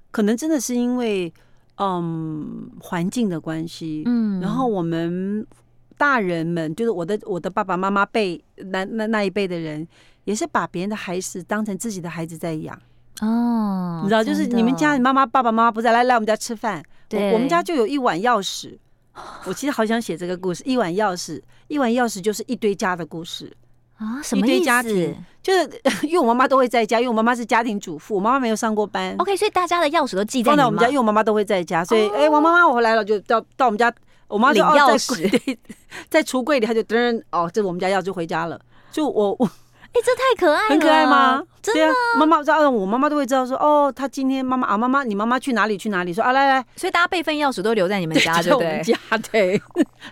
[0.10, 1.32] 可能真的是因为。
[1.80, 5.46] 嗯，环境的关系，嗯，然后我们
[5.96, 9.88] 大人们，就是我的我的爸爸妈妈辈那那那一辈的人，
[10.28, 12.78] 也是把别人的孩子当成自己的孩子在养
[13.22, 14.02] 哦。
[14.04, 18.78] 你知道，就是你们家你妈妈爸爸妈妈不在，来来我们家吃饭，对，我们家就有一碗钥匙。
[19.46, 23.56] 我其实好想写这个故事，一碗钥匙，一碗钥匙就是一堆家的故事。
[23.96, 24.56] 啊，什么意思？
[24.56, 29.16] 一堆家庭，就是 因为我妈妈都会在家，因为我妈妈是家庭主妇，我妈妈没有上过班。
[29.20, 33.92] OK，所以大家的钥匙都记在放在我们家，因为我妈妈都会在家，所以哎、哦欸，王妈妈我回来了，就到到我们家，
[34.28, 35.58] 我妈就领钥匙，对，
[36.12, 38.60] 在橱柜里，她就噔哦，这是我们家钥匙，就回家了。
[38.92, 39.50] 就我我。
[39.98, 41.44] 哎，这太可爱了，很可爱吗？
[41.62, 45.78] 真的，妈妈知道，我妈妈都会知道说，哦，她今天妈妈啊，妈妈，你妈妈去哪里？
[45.78, 46.14] 去哪里？
[46.14, 48.68] 说啊，来来，所以大家备份钥匙都留在你们家， 对不对？
[48.70, 48.98] 我们家
[49.32, 49.62] 对，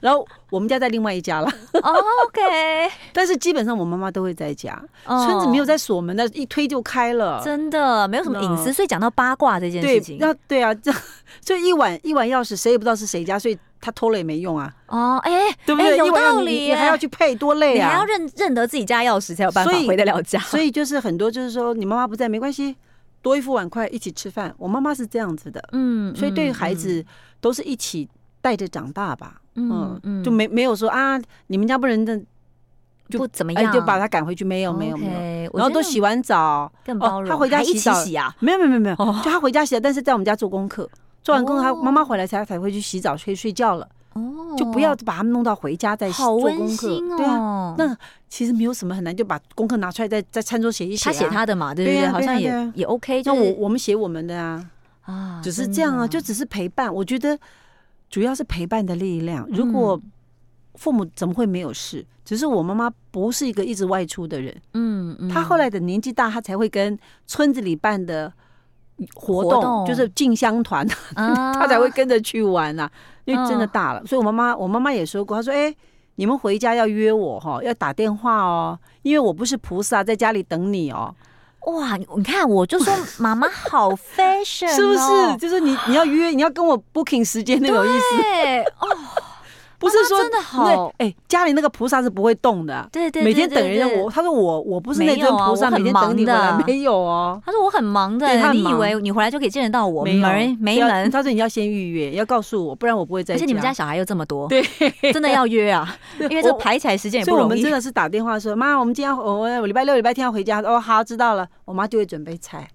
[0.02, 1.48] 然后我们家在另外一家了。
[1.74, 8.74] OK， 但是基本上我妈妈都会在家，村子没有在锁门的，一推就开了，真的没有什么隐私。
[8.74, 10.92] 所以讲到八卦这件事情，那对啊，这
[11.46, 13.58] 所以一晚一晚钥匙，谁也不知道是谁家，所以。
[13.86, 14.74] 他偷了也没用啊！
[14.88, 15.32] 哦，哎，
[15.64, 15.96] 对不对？
[15.96, 17.86] 有道理，你还要去配，多累啊！
[17.86, 20.40] 你还要认认得自己家钥匙才有办法回得了家。
[20.40, 22.76] 所以就是很多，就是说你妈妈不在没关系，
[23.22, 24.52] 多一副碗筷一起吃饭。
[24.58, 27.06] 我妈妈是这样子的，嗯，所以对于孩子
[27.40, 28.10] 都是一起
[28.42, 32.20] 带着长大吧，嗯嗯，就没没有说啊，你们家不能的
[33.08, 34.44] 就不怎么样，就把他赶回去。
[34.44, 37.30] 没有没有没有，然后都洗完澡，更包容。
[37.30, 38.36] 他回家洗澡洗啊？
[38.40, 40.90] 没有没有没有没有，就他回家洗，但是在我们家做功课。
[41.26, 43.90] 做完功课，他妈妈回来才才会去洗澡，去睡觉了。
[44.14, 47.00] 哦，就不要把他们弄到回家再做功课。
[47.18, 47.98] 对啊，那
[48.30, 51.04] 其实没有什么很难，就把功课拿出来，在在餐桌写一写。
[51.06, 52.08] 他写他的嘛，对不对？
[52.08, 53.24] 好像也也 OK。
[53.26, 54.70] 那我我们写我们的啊，
[55.02, 56.94] 啊，只是这样啊，就只是陪伴。
[56.94, 57.38] 我觉得
[58.08, 59.46] 主要是陪伴的力量。
[59.50, 60.00] 如果
[60.76, 62.06] 父母怎么会没有事？
[62.24, 64.56] 只是我妈妈不是一个一直外出的人。
[64.76, 68.32] 嗯嗯，他后来的年纪大，她才会跟村子里办的。
[69.14, 72.92] 活动，就是进香团，啊、 他才会跟着去玩呐、啊。
[73.26, 75.78] 因为真的大了，嗯、所以我妈妈，我妈妈也说过，她说：“哎、欸，
[76.18, 81.14] 你们回家要约我哈，要打电话哦，因为我不是菩萨，在家里等你哦。”
[81.66, 85.38] 哇，你看，我就说 妈妈好 fashion，、哦、是不是？
[85.40, 88.18] 就是你你要约，你要跟我 booking 时间那种意思。
[88.22, 88.88] 对哦。
[89.86, 94.02] 不是说真的好，哎，家里那个菩萨是不会动的，对对，每天等人家。
[94.02, 97.40] 我他说我我不是那尊菩萨，每天等你回来，没有哦。
[97.46, 100.04] 他说我很忙的，你以为你回来就可以见得到我？
[100.04, 101.12] 没门没门。
[101.12, 103.36] 他说你要先预约，要告诉我，不然我不会在。
[103.36, 104.64] 而且你们家小孩又这么多，对，
[105.14, 107.44] 真的要约啊， 因为这排起来时间也不容易。
[107.44, 110.62] 我们真的是打电话说，妈，我们今天我我礼拜六礼拜天要回家。
[110.62, 111.48] 哦，好，知道了。
[111.66, 112.68] 我妈就会准备菜，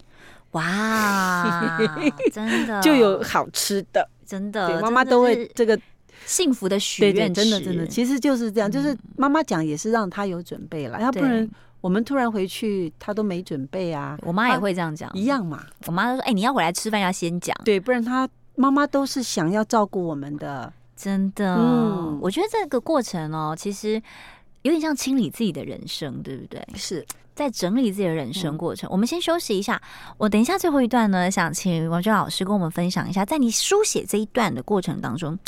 [0.53, 1.77] 哇，
[2.33, 5.77] 真的就有好吃的，真的，妈妈都会这个。
[6.27, 11.49] 幸福的许愿，真的真的，其实就是这样，就是妈妈讲也是让他有准备了，要不然
[11.81, 14.19] 我们突然回去，他都没准备啊。
[14.23, 15.65] 我妈也会这样讲，一样嘛。
[15.87, 24.01] 我妈都说：“哎，你要回来吃饭要先讲，对，不然他妈妈都是想要照顾我们的，真的。”嗯，我觉得这个过程哦，其实
[24.63, 26.63] 有点像清理自己的人生，对不对？
[26.75, 27.05] 是
[27.35, 28.87] 在整理自己的人生过程。
[28.93, 29.81] 我们先休息一下，
[30.19, 35.39] 我等一下最后一段呢，想请王娟老师跟我们分享一下，在你书写这一段的过程当中。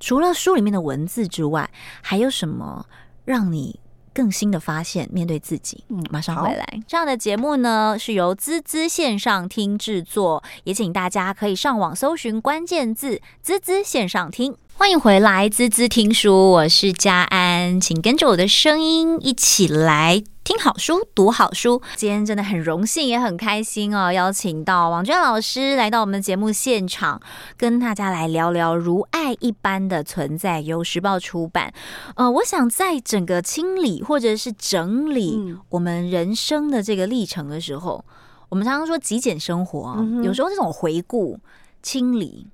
[0.00, 1.70] 除了书里面的文字之外，
[2.02, 2.86] 还有什么
[3.24, 3.80] 让你
[4.14, 5.08] 更新的发现？
[5.12, 6.66] 面对自己，嗯，马上回来。
[6.86, 14.56] 这样的节目呢，是由滋滋线上听制作，也请大家可以上网搜寻关键字“滋滋线上听”。
[14.74, 21.82] 欢迎回来，滋滋听书，我是佳安，请跟着我的声音一起来听好书，读好书。
[21.94, 27.20] 今天真的很荣幸，也很开心哦，邀请到王娟老师来到我们的节目现场，
[27.58, 31.70] 跟大家来聊聊《如爱一般的存在》，由时报出版。
[32.16, 38.14] 呃，我想在整个清理或者是整理我们人生的这个历程的时候，嗯、
[38.48, 41.38] 我们常常说极简生活，嗯、有时候这种回顾、
[41.82, 42.46] 清理。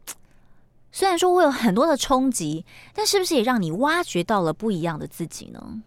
[0.91, 5.81] 虽然说会有很多的冲击，但是不是也让你挖掘到了不一样的自己呢？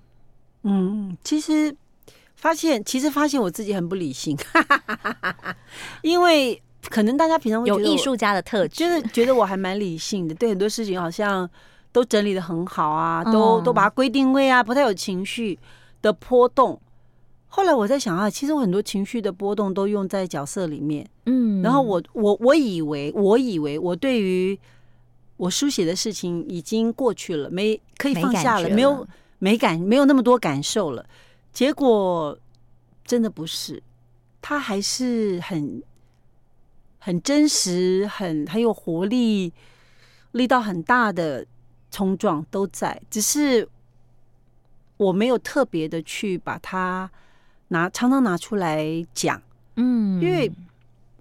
[0.63, 1.75] 嗯，其实
[2.37, 4.37] 发现，其实发现我自己很不理性，
[6.01, 11.49] 因为可能大家平常会有艺术家的特质，就是觉得我还蛮理性的，对很多事情好像
[11.91, 15.57] 都整理的很好啊，都都把它归定位啊，不太有情绪
[16.01, 16.79] 的波动。
[17.49, 24.57] 后来我在想啊，其实我很多情绪的波动都用在角色里面，嗯，然后我我我以为我以为我对于
[25.37, 28.75] 我书写的事情已经过去了，没可以放下了，没，了。
[28.75, 29.07] 没有
[29.39, 31.03] 没感，没有那么多感受了。
[31.57, 32.37] 结果
[33.03, 33.81] 真的不是，
[34.43, 35.81] 他还是很
[36.99, 39.51] 很真实，很很有活力，
[40.33, 41.43] 力道很大的
[41.89, 43.67] 冲撞都在，只是
[44.97, 47.09] 我没有特别的去把它
[47.69, 49.41] 拿，常常拿出来讲，
[49.77, 50.51] 嗯，因为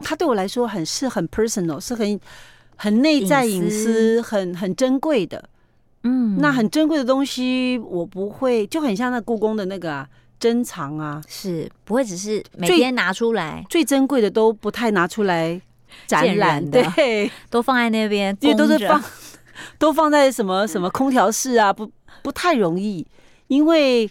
[0.00, 2.20] 它对我来说很是很 personal，是很。
[2.78, 5.48] 很内在隐私，很很珍贵的，
[6.02, 10.06] 嗯，那很珍贵的东西，我不会，就很像那故宫的那个啊，
[10.38, 15.60] 珍藏啊，是不会只是每天拿出来，最珍贵的都不太拿出来
[16.06, 19.02] 展览的，对，都放在那边，因为都是放，
[19.78, 21.90] 都放在什么什么空调室啊，不
[22.22, 23.06] 不太容易，
[23.48, 24.10] 因为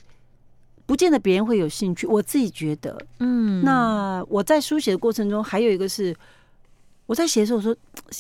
[0.86, 6.16] 不见得别人会有兴趣，我自己觉得，嗯，那我在书写的过程中，还有一个是。
[7.08, 7.76] 我在写的时候，我说，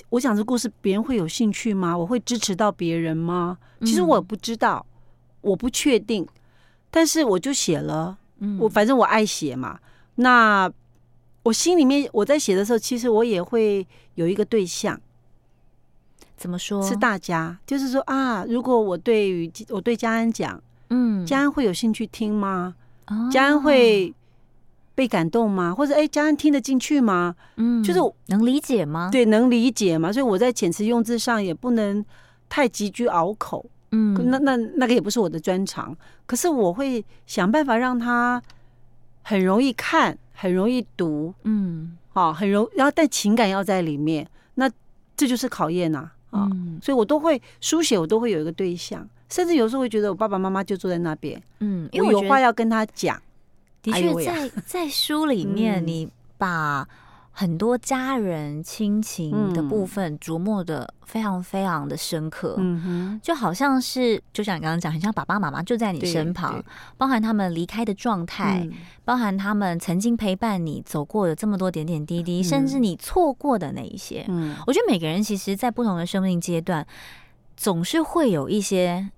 [0.09, 1.97] 我讲这故事，别人会有兴趣吗？
[1.97, 3.57] 我会支持到别人吗？
[3.81, 4.85] 其实我不知道，
[5.41, 6.23] 我不确定，
[6.95, 8.17] 但是我就写了。
[8.57, 9.77] 我反正我爱写嘛。
[10.15, 10.71] 那
[11.43, 14.97] 我心里面我在写的时候，其实我也会有一个对象。
[16.37, 16.81] 怎么说？
[16.81, 22.75] 是大家，就是说啊，如果我对于我对佳安讲，嗯，佳安会有兴趣听吗？
[23.29, 24.13] 佳安会。
[24.95, 25.75] 被感动吗？
[25.75, 27.35] 或者哎，佳安听得进去吗？
[27.57, 29.09] 嗯，就是能理解吗？
[29.11, 30.09] 对，能理解吗？
[30.09, 32.05] 所以我在遣词用字上也不能
[32.47, 33.65] 太急居拗口。
[33.95, 35.95] 嗯，那那那个也不是我的专长。
[36.25, 38.41] 可是我会想办法让他
[39.23, 41.33] 很容易看，很容易读。
[41.43, 44.27] 嗯，好，很容，然后但情感要在里面。
[44.55, 44.69] 那
[45.15, 46.11] 这就是考验呐。
[46.31, 51.41] 啊，嗯，所以我都会书写，我都会有一个对象，甚至有时候会觉得我爸爸妈妈就坐在那边。
[51.59, 53.21] 嗯，因为我有话要跟他讲。
[53.81, 56.87] 的确，在在书里面，你把
[57.37, 62.57] 很多家人亲情的部分琢磨的非常非常的深刻，
[63.21, 66.63] 就好像是就像你刚刚讲，很像爸爸妈妈就在你身旁，
[66.97, 68.65] 包含他们离开的状态，
[69.03, 76.87] 包含他们曾经陪伴你走过的这么多点点滴滴，甚至你错过的那一些，嗯，我觉得每个人其实，在不同的生命阶段，
[77.57, 79.09] 总是会有一些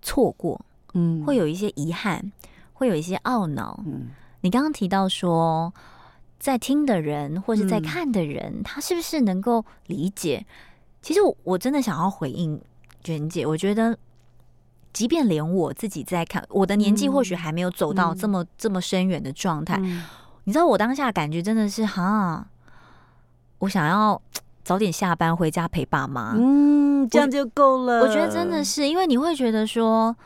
[0.00, 0.60] 错过，
[0.94, 2.30] 嗯，会有一些遗憾。
[2.72, 3.78] 会有一些懊恼。
[3.84, 4.08] 嗯，
[4.40, 5.70] 你刚刚提到说，
[6.40, 10.44] 在听的人或是在看的人，嗯、他是不是能够理解？
[11.02, 12.58] 其实我我真的想要回应
[13.04, 13.96] 娟姐，我觉得，
[14.90, 20.02] 即便连我自己在看，我的年纪或许还没有走到这么、嗯、这么深远的状态，嗯、
[20.44, 22.46] 你知道我当下感觉真的是哈，
[23.58, 24.20] 我想要
[24.64, 28.00] 早点下班回家陪爸妈，嗯，这样就够了。
[28.00, 30.16] 我，我觉得真的是，因为你会觉得说。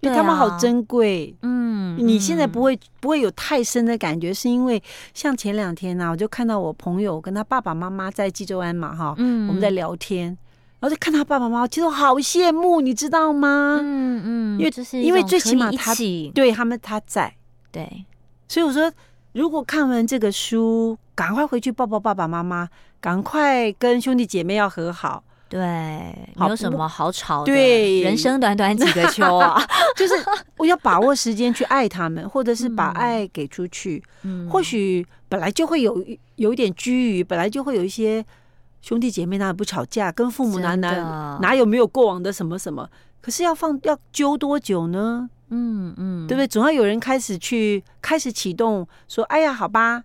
[0.00, 4.80] 因为他们好珍贵，嗯，你现在不会不会有太深的感觉，是因为
[5.14, 10.26] 像前两天呢，我就看到我朋友跟他爸爸妈妈在济州安嘛，哈，嗯，我们在聊天，
[10.80, 13.78] 然后就看他爸爸妈妈，其实我好羡慕，你知道吗？
[13.80, 15.94] 嗯嗯，因为就是因为最起码他
[16.34, 17.34] 对他们他在，
[17.72, 18.04] 对，
[18.46, 18.92] 所以我说，
[19.32, 22.68] 如果看完这个书，赶快回去抱抱爸爸妈妈，
[23.00, 25.24] 赶快跟兄弟姐妹要和好。
[25.48, 25.60] 对，
[26.36, 27.46] 没有什么好吵的。
[27.46, 29.62] 对，人生短短几个秋啊，
[29.96, 30.14] 就是
[30.56, 34.02] 我要把握时间去爱他们，或者是把爱给出去。
[34.22, 38.24] 嗯，或许本来就会有有一点拘于，本来就会有一些
[38.82, 42.88] 兄弟姐妹哪里不吵架，跟父母哪哪哪有没有过往的什么什么？
[43.20, 45.28] 可是要放要揪多久呢？
[45.50, 46.46] 嗯嗯，对不对？
[46.48, 50.02] 总要有人开始去开始启动，说：“哎呀，好吧。”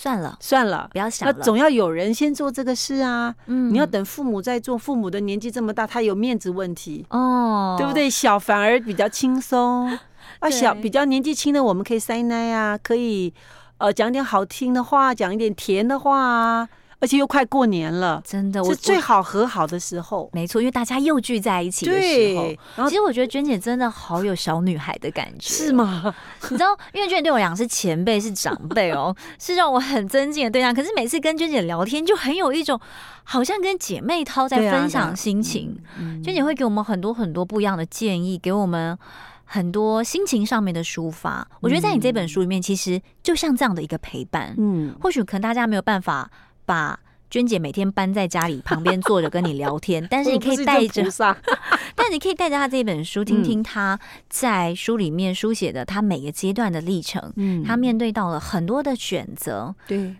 [0.00, 1.34] 算了，算了，不要想了。
[1.36, 3.34] 那总要有人先做这个事啊！
[3.46, 8.08] 嗯，你要等父母在做，父母的年纪这么大，他有面子问题哦，对不对？
[8.08, 9.98] 小反而比较轻松
[10.38, 13.34] 啊，小比较年纪轻的，我们可以塞奶啊，可以
[13.78, 16.68] 呃讲点好听的话，讲一点甜的话啊。
[17.00, 20.28] 而且又快过年了，真的，是最好和好的时候。
[20.32, 22.44] 没错，因为大家又聚在一起的时候。
[22.74, 26.12] 然后，其实我觉得娟姐真的好有小女孩的感觉，是吗？
[26.50, 30.74] 你知道，因为娟姐对我俩是前辈，是长辈哦， 是让我很尊敬的对象。
[30.74, 32.80] 可是每次跟娟姐聊天，就很有一种
[33.22, 35.78] 好像跟姐妹淘在分享心情。
[36.24, 38.98] 娟姐会给我们很多很多不一样的建议，给我们
[39.44, 41.46] 很多心情上面的抒发。
[41.60, 44.52] 我觉得在你这本书里面，其实就像这样的一个陪伴。
[44.58, 46.28] 嗯，或许可能大家没有办法。
[46.68, 47.00] 把
[47.30, 51.02] 娟姐每天搬在家里旁边坐着跟你聊天， 但是你可以带着，
[51.96, 53.98] 但你可以带着她这本书，听听她
[54.28, 57.32] 在书里面书写的她每个阶段的历程。
[57.36, 59.74] 嗯，她面对到了很多的选择。
[59.86, 60.14] 对，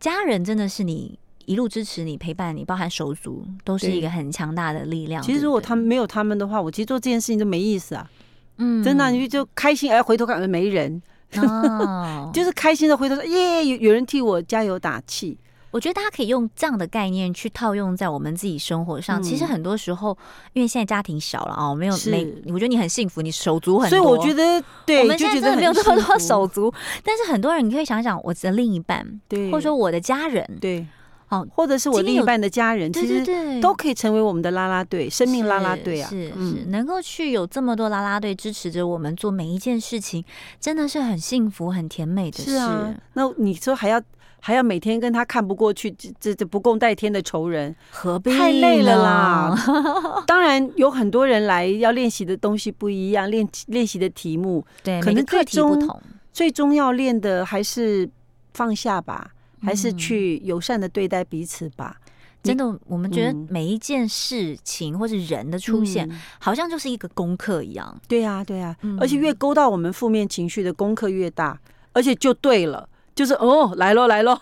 [0.00, 5.22] 家人真的是你一路支持你、陪伴你，包含手足，都是一个很强大的力量。
[5.22, 8.10] 其实如果他们没有他们的话，我其实做这件事情都没意思啊。
[8.58, 11.02] 嗯，真的，你就开心，哎，回头看没人，
[11.36, 15.36] 哦， 就是开心的回头说，耶，有有人替我加油打气。
[15.74, 19.20] 我觉得大家可以用这样的概念去套用在我们自己生活上。
[19.20, 20.16] 其实很多时候，
[20.52, 23.98] 因为现在家庭小了啊，没有没，我觉得你很幸福，你手足很多。
[23.98, 26.72] 所以我觉得，对，我们现在真的没有这么多手足。
[27.02, 30.86] 但是很多人，你可以想想，我的另一半，对，或者说我的家人，对，
[31.26, 36.08] 好，或者是我另一半的家人，其实都可以成为我们的啦啦队，生命啦啦队啊。
[36.08, 40.24] 是是，能够去有这么多啦啦队支持着我们做每一件事情，
[40.60, 42.52] 真的是很幸福、很甜美的事。
[42.52, 44.00] 是啊，那你说还要？
[44.46, 49.54] 还要每天跟他看不过去，这这这不共戴天的仇人，何必太累了啦？
[50.28, 55.98] 当然有很多人来要练习的东西不一样，练练习的题目对，可能课题不同。
[56.30, 58.06] 最终要练的还是
[58.52, 59.30] 放下吧，
[59.62, 61.96] 嗯、还是去友善的对待彼此吧。
[62.42, 67.98] 真的，我们觉得每一件事情或是人的出现，嗯、好像就是一个功课一样。
[68.06, 71.58] 对呀、啊，对呀、啊，嗯、而且越勾到我们负面情绪的功课越大，
[71.94, 72.86] 而且就对了。
[73.14, 74.36] 就是哦，来喽来喽，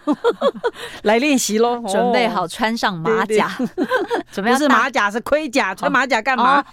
[1.04, 3.50] 来练习喽， 准备好穿上马甲，
[4.32, 6.64] 准备不是马甲是盔甲，穿马甲干嘛？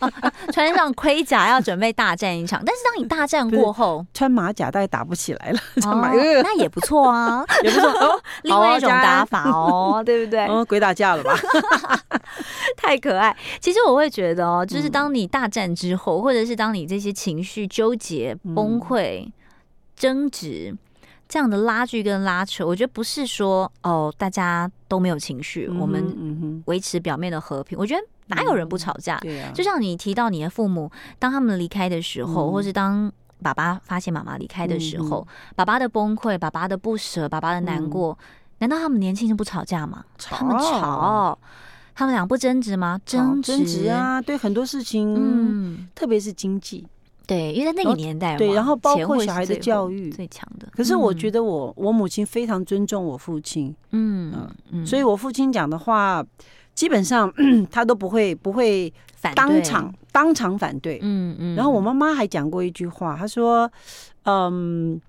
[0.53, 5.59] 穿上盔甲要准备大战一场，但是当你大战过后，穿马甲大概打不起来了，
[6.41, 10.45] 那也不错啊，也不错，另外一种打法哦，对不对？
[10.47, 11.35] 哦，鬼打架了吧？
[12.77, 13.35] 太可爱。
[13.59, 19.29] 其实我会觉得哦，就是当你大战之后，或者是当你这些情绪纠结、崩溃、
[19.97, 20.73] 争执。
[21.29, 27.77] 这样的拉锯跟拉扯，我觉得不是说哦，大家都没有情绪，嗯、我们维持表面的和平。
[27.77, 29.19] 我觉得哪有人不吵架？
[29.23, 33.11] 嗯啊、就像你提到你的父母，当他们离开的时候，嗯、或是当
[33.43, 38.25] 爸爸发现妈妈离开的时候，嗯、爸爸的崩溃、爸爸的不舍、爸爸的难过，嗯、
[38.57, 40.03] 难道他们年轻就不吵架吗？
[40.17, 41.37] 他们吵，
[41.93, 42.99] 他们俩不争执吗？
[43.05, 44.19] 争执，争执啊！
[44.19, 46.87] 对很多事情，嗯，特别是经济。
[47.29, 50.67] 对，因为在那个年代，对，然后包括小孩的教育最强的。
[50.75, 54.33] 可是我觉得我我母亲非常尊重我父亲，嗯
[54.71, 56.25] 嗯，所以我父亲讲的话，
[56.73, 57.31] 基本上
[57.69, 58.91] 他都不会不会
[59.35, 61.55] 当场当场反对，嗯嗯。
[61.55, 63.71] 然后我妈妈还讲过一句话，她说
[64.25, 64.99] ：“嗯，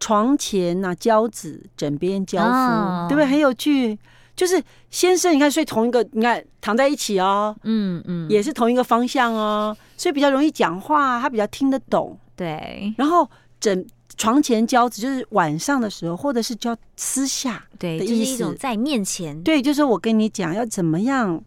[0.00, 3.26] 床前呐交子，枕边交夫，对不对？
[3.26, 3.98] 很有趣。
[4.34, 12.18] 就是先生，你看睡同一个，你看躺在一起哦，嗯嗯，也是同一个方向哦。”所以比较容易讲话，他比较听得懂。
[12.36, 13.28] 对，然后
[13.58, 13.86] 枕
[14.16, 21.42] 床前交子，就是晚上的时候，或者是叫私下，对，就是一种在面前，对，就是我跟你讲要怎么样。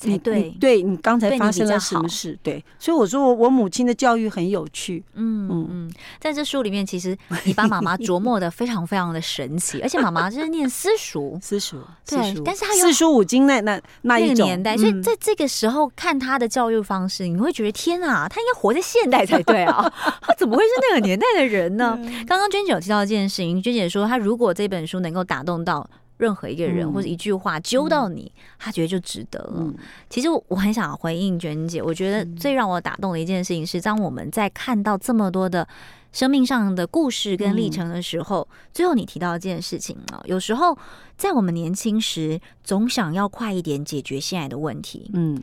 [0.00, 2.38] 才对，对你刚才发生了什么事？
[2.42, 5.04] 对，所以我说我我母亲的教育很有趣。
[5.14, 11.76] 嗯嗯嗯，在这书里面，其实你把妈妈琢磨的非常非常的神奇，而且妈妈就是念私塾， 私塾
[12.06, 19.92] 对，但是她有四书五经那那那一种年代，所以在这个时候看她的教育方式，你会觉得天啊，她应该活在现代才对啊，
[20.22, 21.98] 她怎么会是那个年代的人呢？
[22.26, 25.88] 刚刚娟姐有提到一件事情，娟姐说她如果这本书能够打动到。
[26.20, 29.54] 任何一个人或者一句话揪到你，嗯、他觉得就值得了。
[29.56, 29.74] 嗯、
[30.10, 35.66] 其实我很想回应娟姐，我觉得最让我打动的一件事情是，当我们在看到这么多的
[36.12, 40.76] 生命上的故事跟历程的时候，嗯、最后你提到一件事情啊，有时候
[41.16, 45.10] 在我们年轻时，总想要快一点解决现在的问题。
[45.14, 45.42] 嗯，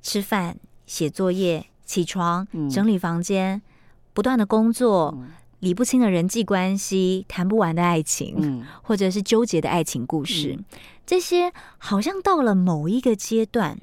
[0.00, 0.56] 吃饭、
[0.86, 3.60] 写作业、起床、整理房间、
[4.12, 5.12] 不断的工作。
[5.18, 5.28] 嗯
[5.62, 10.64] 理不清的人际关系，谈不完的爱情，嗯、或者是纠结的爱情故事，嗯、
[11.06, 13.78] 这些好像到了某一个阶段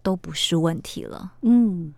[0.00, 1.32] 都不是问题了。
[1.40, 1.92] 嗯，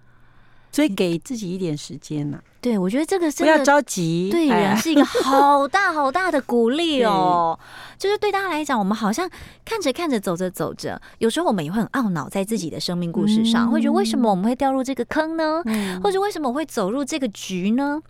[0.73, 2.45] 所以给自己一点时间嘛、啊。
[2.63, 7.61] 对，我觉得这个不要着急，对人是一个好大好大的鼓励哦。
[7.99, 9.29] 就是对大家来讲，我们好像
[9.67, 15.61] 看着看着，走着走着，有时候我们也会很懊恼在自己的生命故事上，嗯、会觉得为什么我们会掉入这个坑呢？
[15.67, 18.01] 嗯、或者为什么我会走入这个局呢？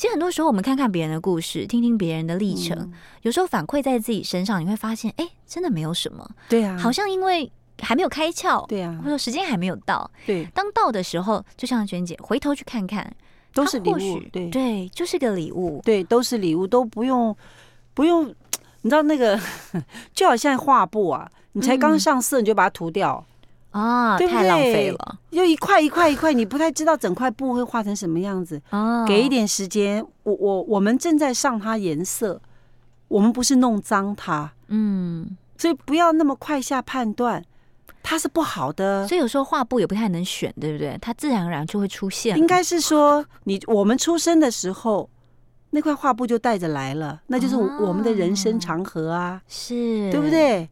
[0.00, 6.26] 其实很多时候，我们看看别人的故事，听听别人的历程，嗯、有时候反馈在自己身上，你会发现，哎，真的没有什么。
[6.48, 10.10] 对啊，好像因为还没有开窍，对啊，或者说时间还没有到。
[10.24, 13.14] 对，当到的时候，就像娟姐回头去看看，
[13.52, 14.22] 都是礼物。
[14.32, 15.82] 对对，就是个礼物。
[15.84, 17.36] 对，都是礼物，都不用
[17.92, 18.34] 不用。
[18.80, 19.38] 你知道那个，
[20.14, 23.22] 就好像画布啊，你才刚上色，你就把它涂掉。
[23.72, 25.18] 嗯啊，对对太浪费了！
[25.30, 28.60] 又一块一块一块，你不太知道整块布会画成什么样子。
[28.70, 32.40] 啊，给一点时间，我我我们正在上它颜色，
[33.08, 34.52] 我们不是弄脏它。
[34.68, 37.44] 嗯，所以不要那么快下判断，
[38.02, 39.06] 它是不好的。
[39.06, 40.98] 所以有时候画布也不太能选，对不对？
[41.00, 42.36] 它自然而然就会出现。
[42.36, 45.08] 应该是说，你我们出生的时候，
[45.70, 50.68] 那块画布就带着来了，那就是我们的人生长河啊，是对不对？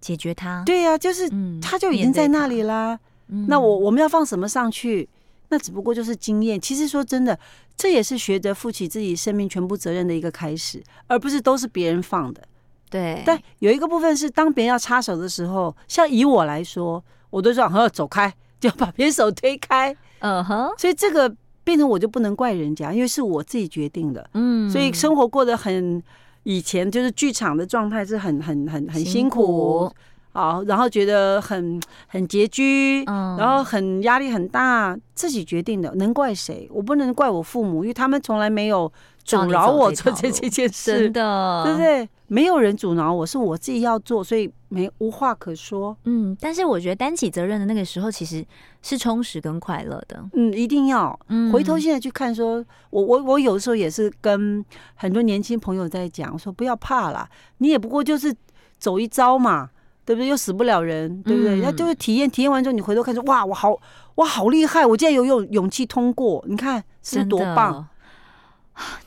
[0.00, 1.28] 解决它，对呀、啊，就是
[1.60, 2.98] 它就已经在那里啦。
[3.28, 5.08] 嗯、那我我们要放什么上去？
[5.50, 6.60] 那只不过就是经验。
[6.60, 7.38] 其实说真的，
[7.76, 12.42] 这也是学着负起自己生命全部责任的一个开始，而不是都是别人放的。
[12.88, 13.22] 对。
[13.26, 20.70] 但有一个部分是，当别人要插手的时候，像以我来说，我都说：“呵，走开，就要把别人手推开。”嗯哼。
[20.78, 21.34] 所以这个
[21.64, 24.28] 变成我就不能怪人家，因为是我自己决定的。
[24.34, 24.70] 嗯。
[24.70, 26.02] 所以生活过得很。
[26.48, 29.92] 以前就是剧场的状态是很很很很辛苦。
[30.32, 36.68] 啊，然后觉得很很拮据，然后很压力很大，自己决定的，能怪谁？
[36.72, 38.90] 我不能怪我父母，因为他们从来没有
[39.24, 42.08] 阻挠我做这这件事，真的，对不对？
[42.28, 45.96] 没有人阻挠我，是我自己要做，所以没无话可说。
[46.04, 48.44] 嗯，但是我觉得担起责任的那个时候，其实
[48.82, 50.22] 是充实跟快乐的。
[50.32, 51.18] 嗯，一定要。
[51.28, 54.64] 嗯，回头现在去看说，说我我我有时候也是跟
[54.94, 58.34] 很多年轻朋友在讲，说不要怕啦，你也不过就是
[58.78, 59.70] 走一遭嘛，
[60.04, 60.28] 对不对？
[60.28, 61.60] 又死不了人，对不对？
[61.60, 63.78] 那、嗯、就是体验，体验完之后，你回头看说，哇，我好，
[64.16, 67.86] 我好厉害，我竟然有勇勇气通过，你看是多棒。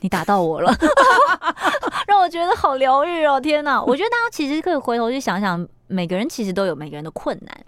[0.02, 0.70] 你打到我了，
[2.06, 3.40] 让我觉得好疗愈哦！
[3.40, 7.64] 天哪，我觉得大家其实可以回头去想想，每个人其实都有每个人的困难，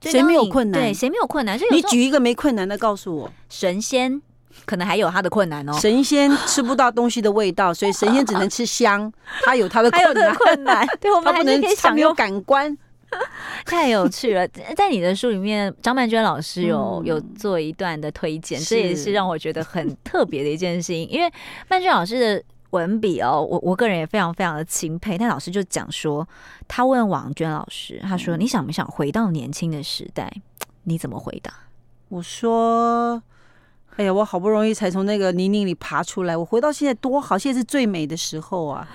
[0.00, 0.80] 谁没有困难？
[0.80, 1.58] 对，谁没有困难？
[1.58, 3.30] 所以你举一个没困难的告诉我。
[3.48, 4.20] 神仙
[4.64, 5.72] 可能还有他的困难哦。
[5.80, 9.12] 神仙吃不到东西的味道，所以神仙只能吃香，
[9.44, 10.34] 他有他的 困难。
[10.34, 12.76] 困难，对，我们还能可以享有感官。
[13.64, 21.08] 太有趣了，在你的书里面，张曼娟老师有有做一段的推荐，这也是让我觉得很特别的一件事情。
[21.08, 21.30] 因为
[21.68, 22.44] 曼娟老师的
[22.74, 25.16] 文笔哦，我我个人也非常非常的钦佩。
[25.16, 26.28] 但老师就讲说，
[26.66, 30.30] 他问王娟老师，他说：“你想不想回到年轻的时代？”
[30.84, 31.52] 你怎么回答？
[32.08, 33.22] 我说
[33.96, 38.86] ：“哎呀，我好不容易才从那个泥泞里爬出来，我回到现在多好，现在是最美的时候啊。”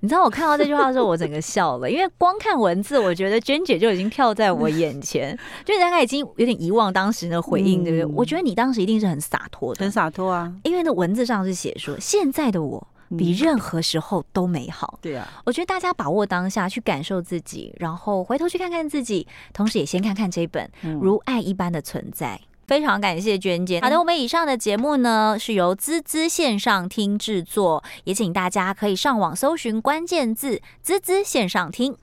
[0.00, 5.36] 你知道我看到这句话的时候，我整个笑了，因为光看文字，我觉得娟姐就已经跳在我眼前，
[5.66, 8.16] 就大概已经有点遗忘当时的回应，对不对？
[8.16, 12.86] 我觉得你当时一定是很洒脱的，很洒脱啊，因为那文字上是写说，现在的我
[13.16, 14.98] 比任何时候都美好。
[15.00, 22.40] 对啊，我觉得大家把握当下，去感受自己，然后回头去看看自己，同时也先看看这本《如爱一般的存在》。
[22.66, 23.80] 非常感谢娟姐。
[23.80, 31.96] 好的，我们以上的节目呢是由滋滋线上听制作，也请大家可以上网搜寻关键字“滋滋线上听”。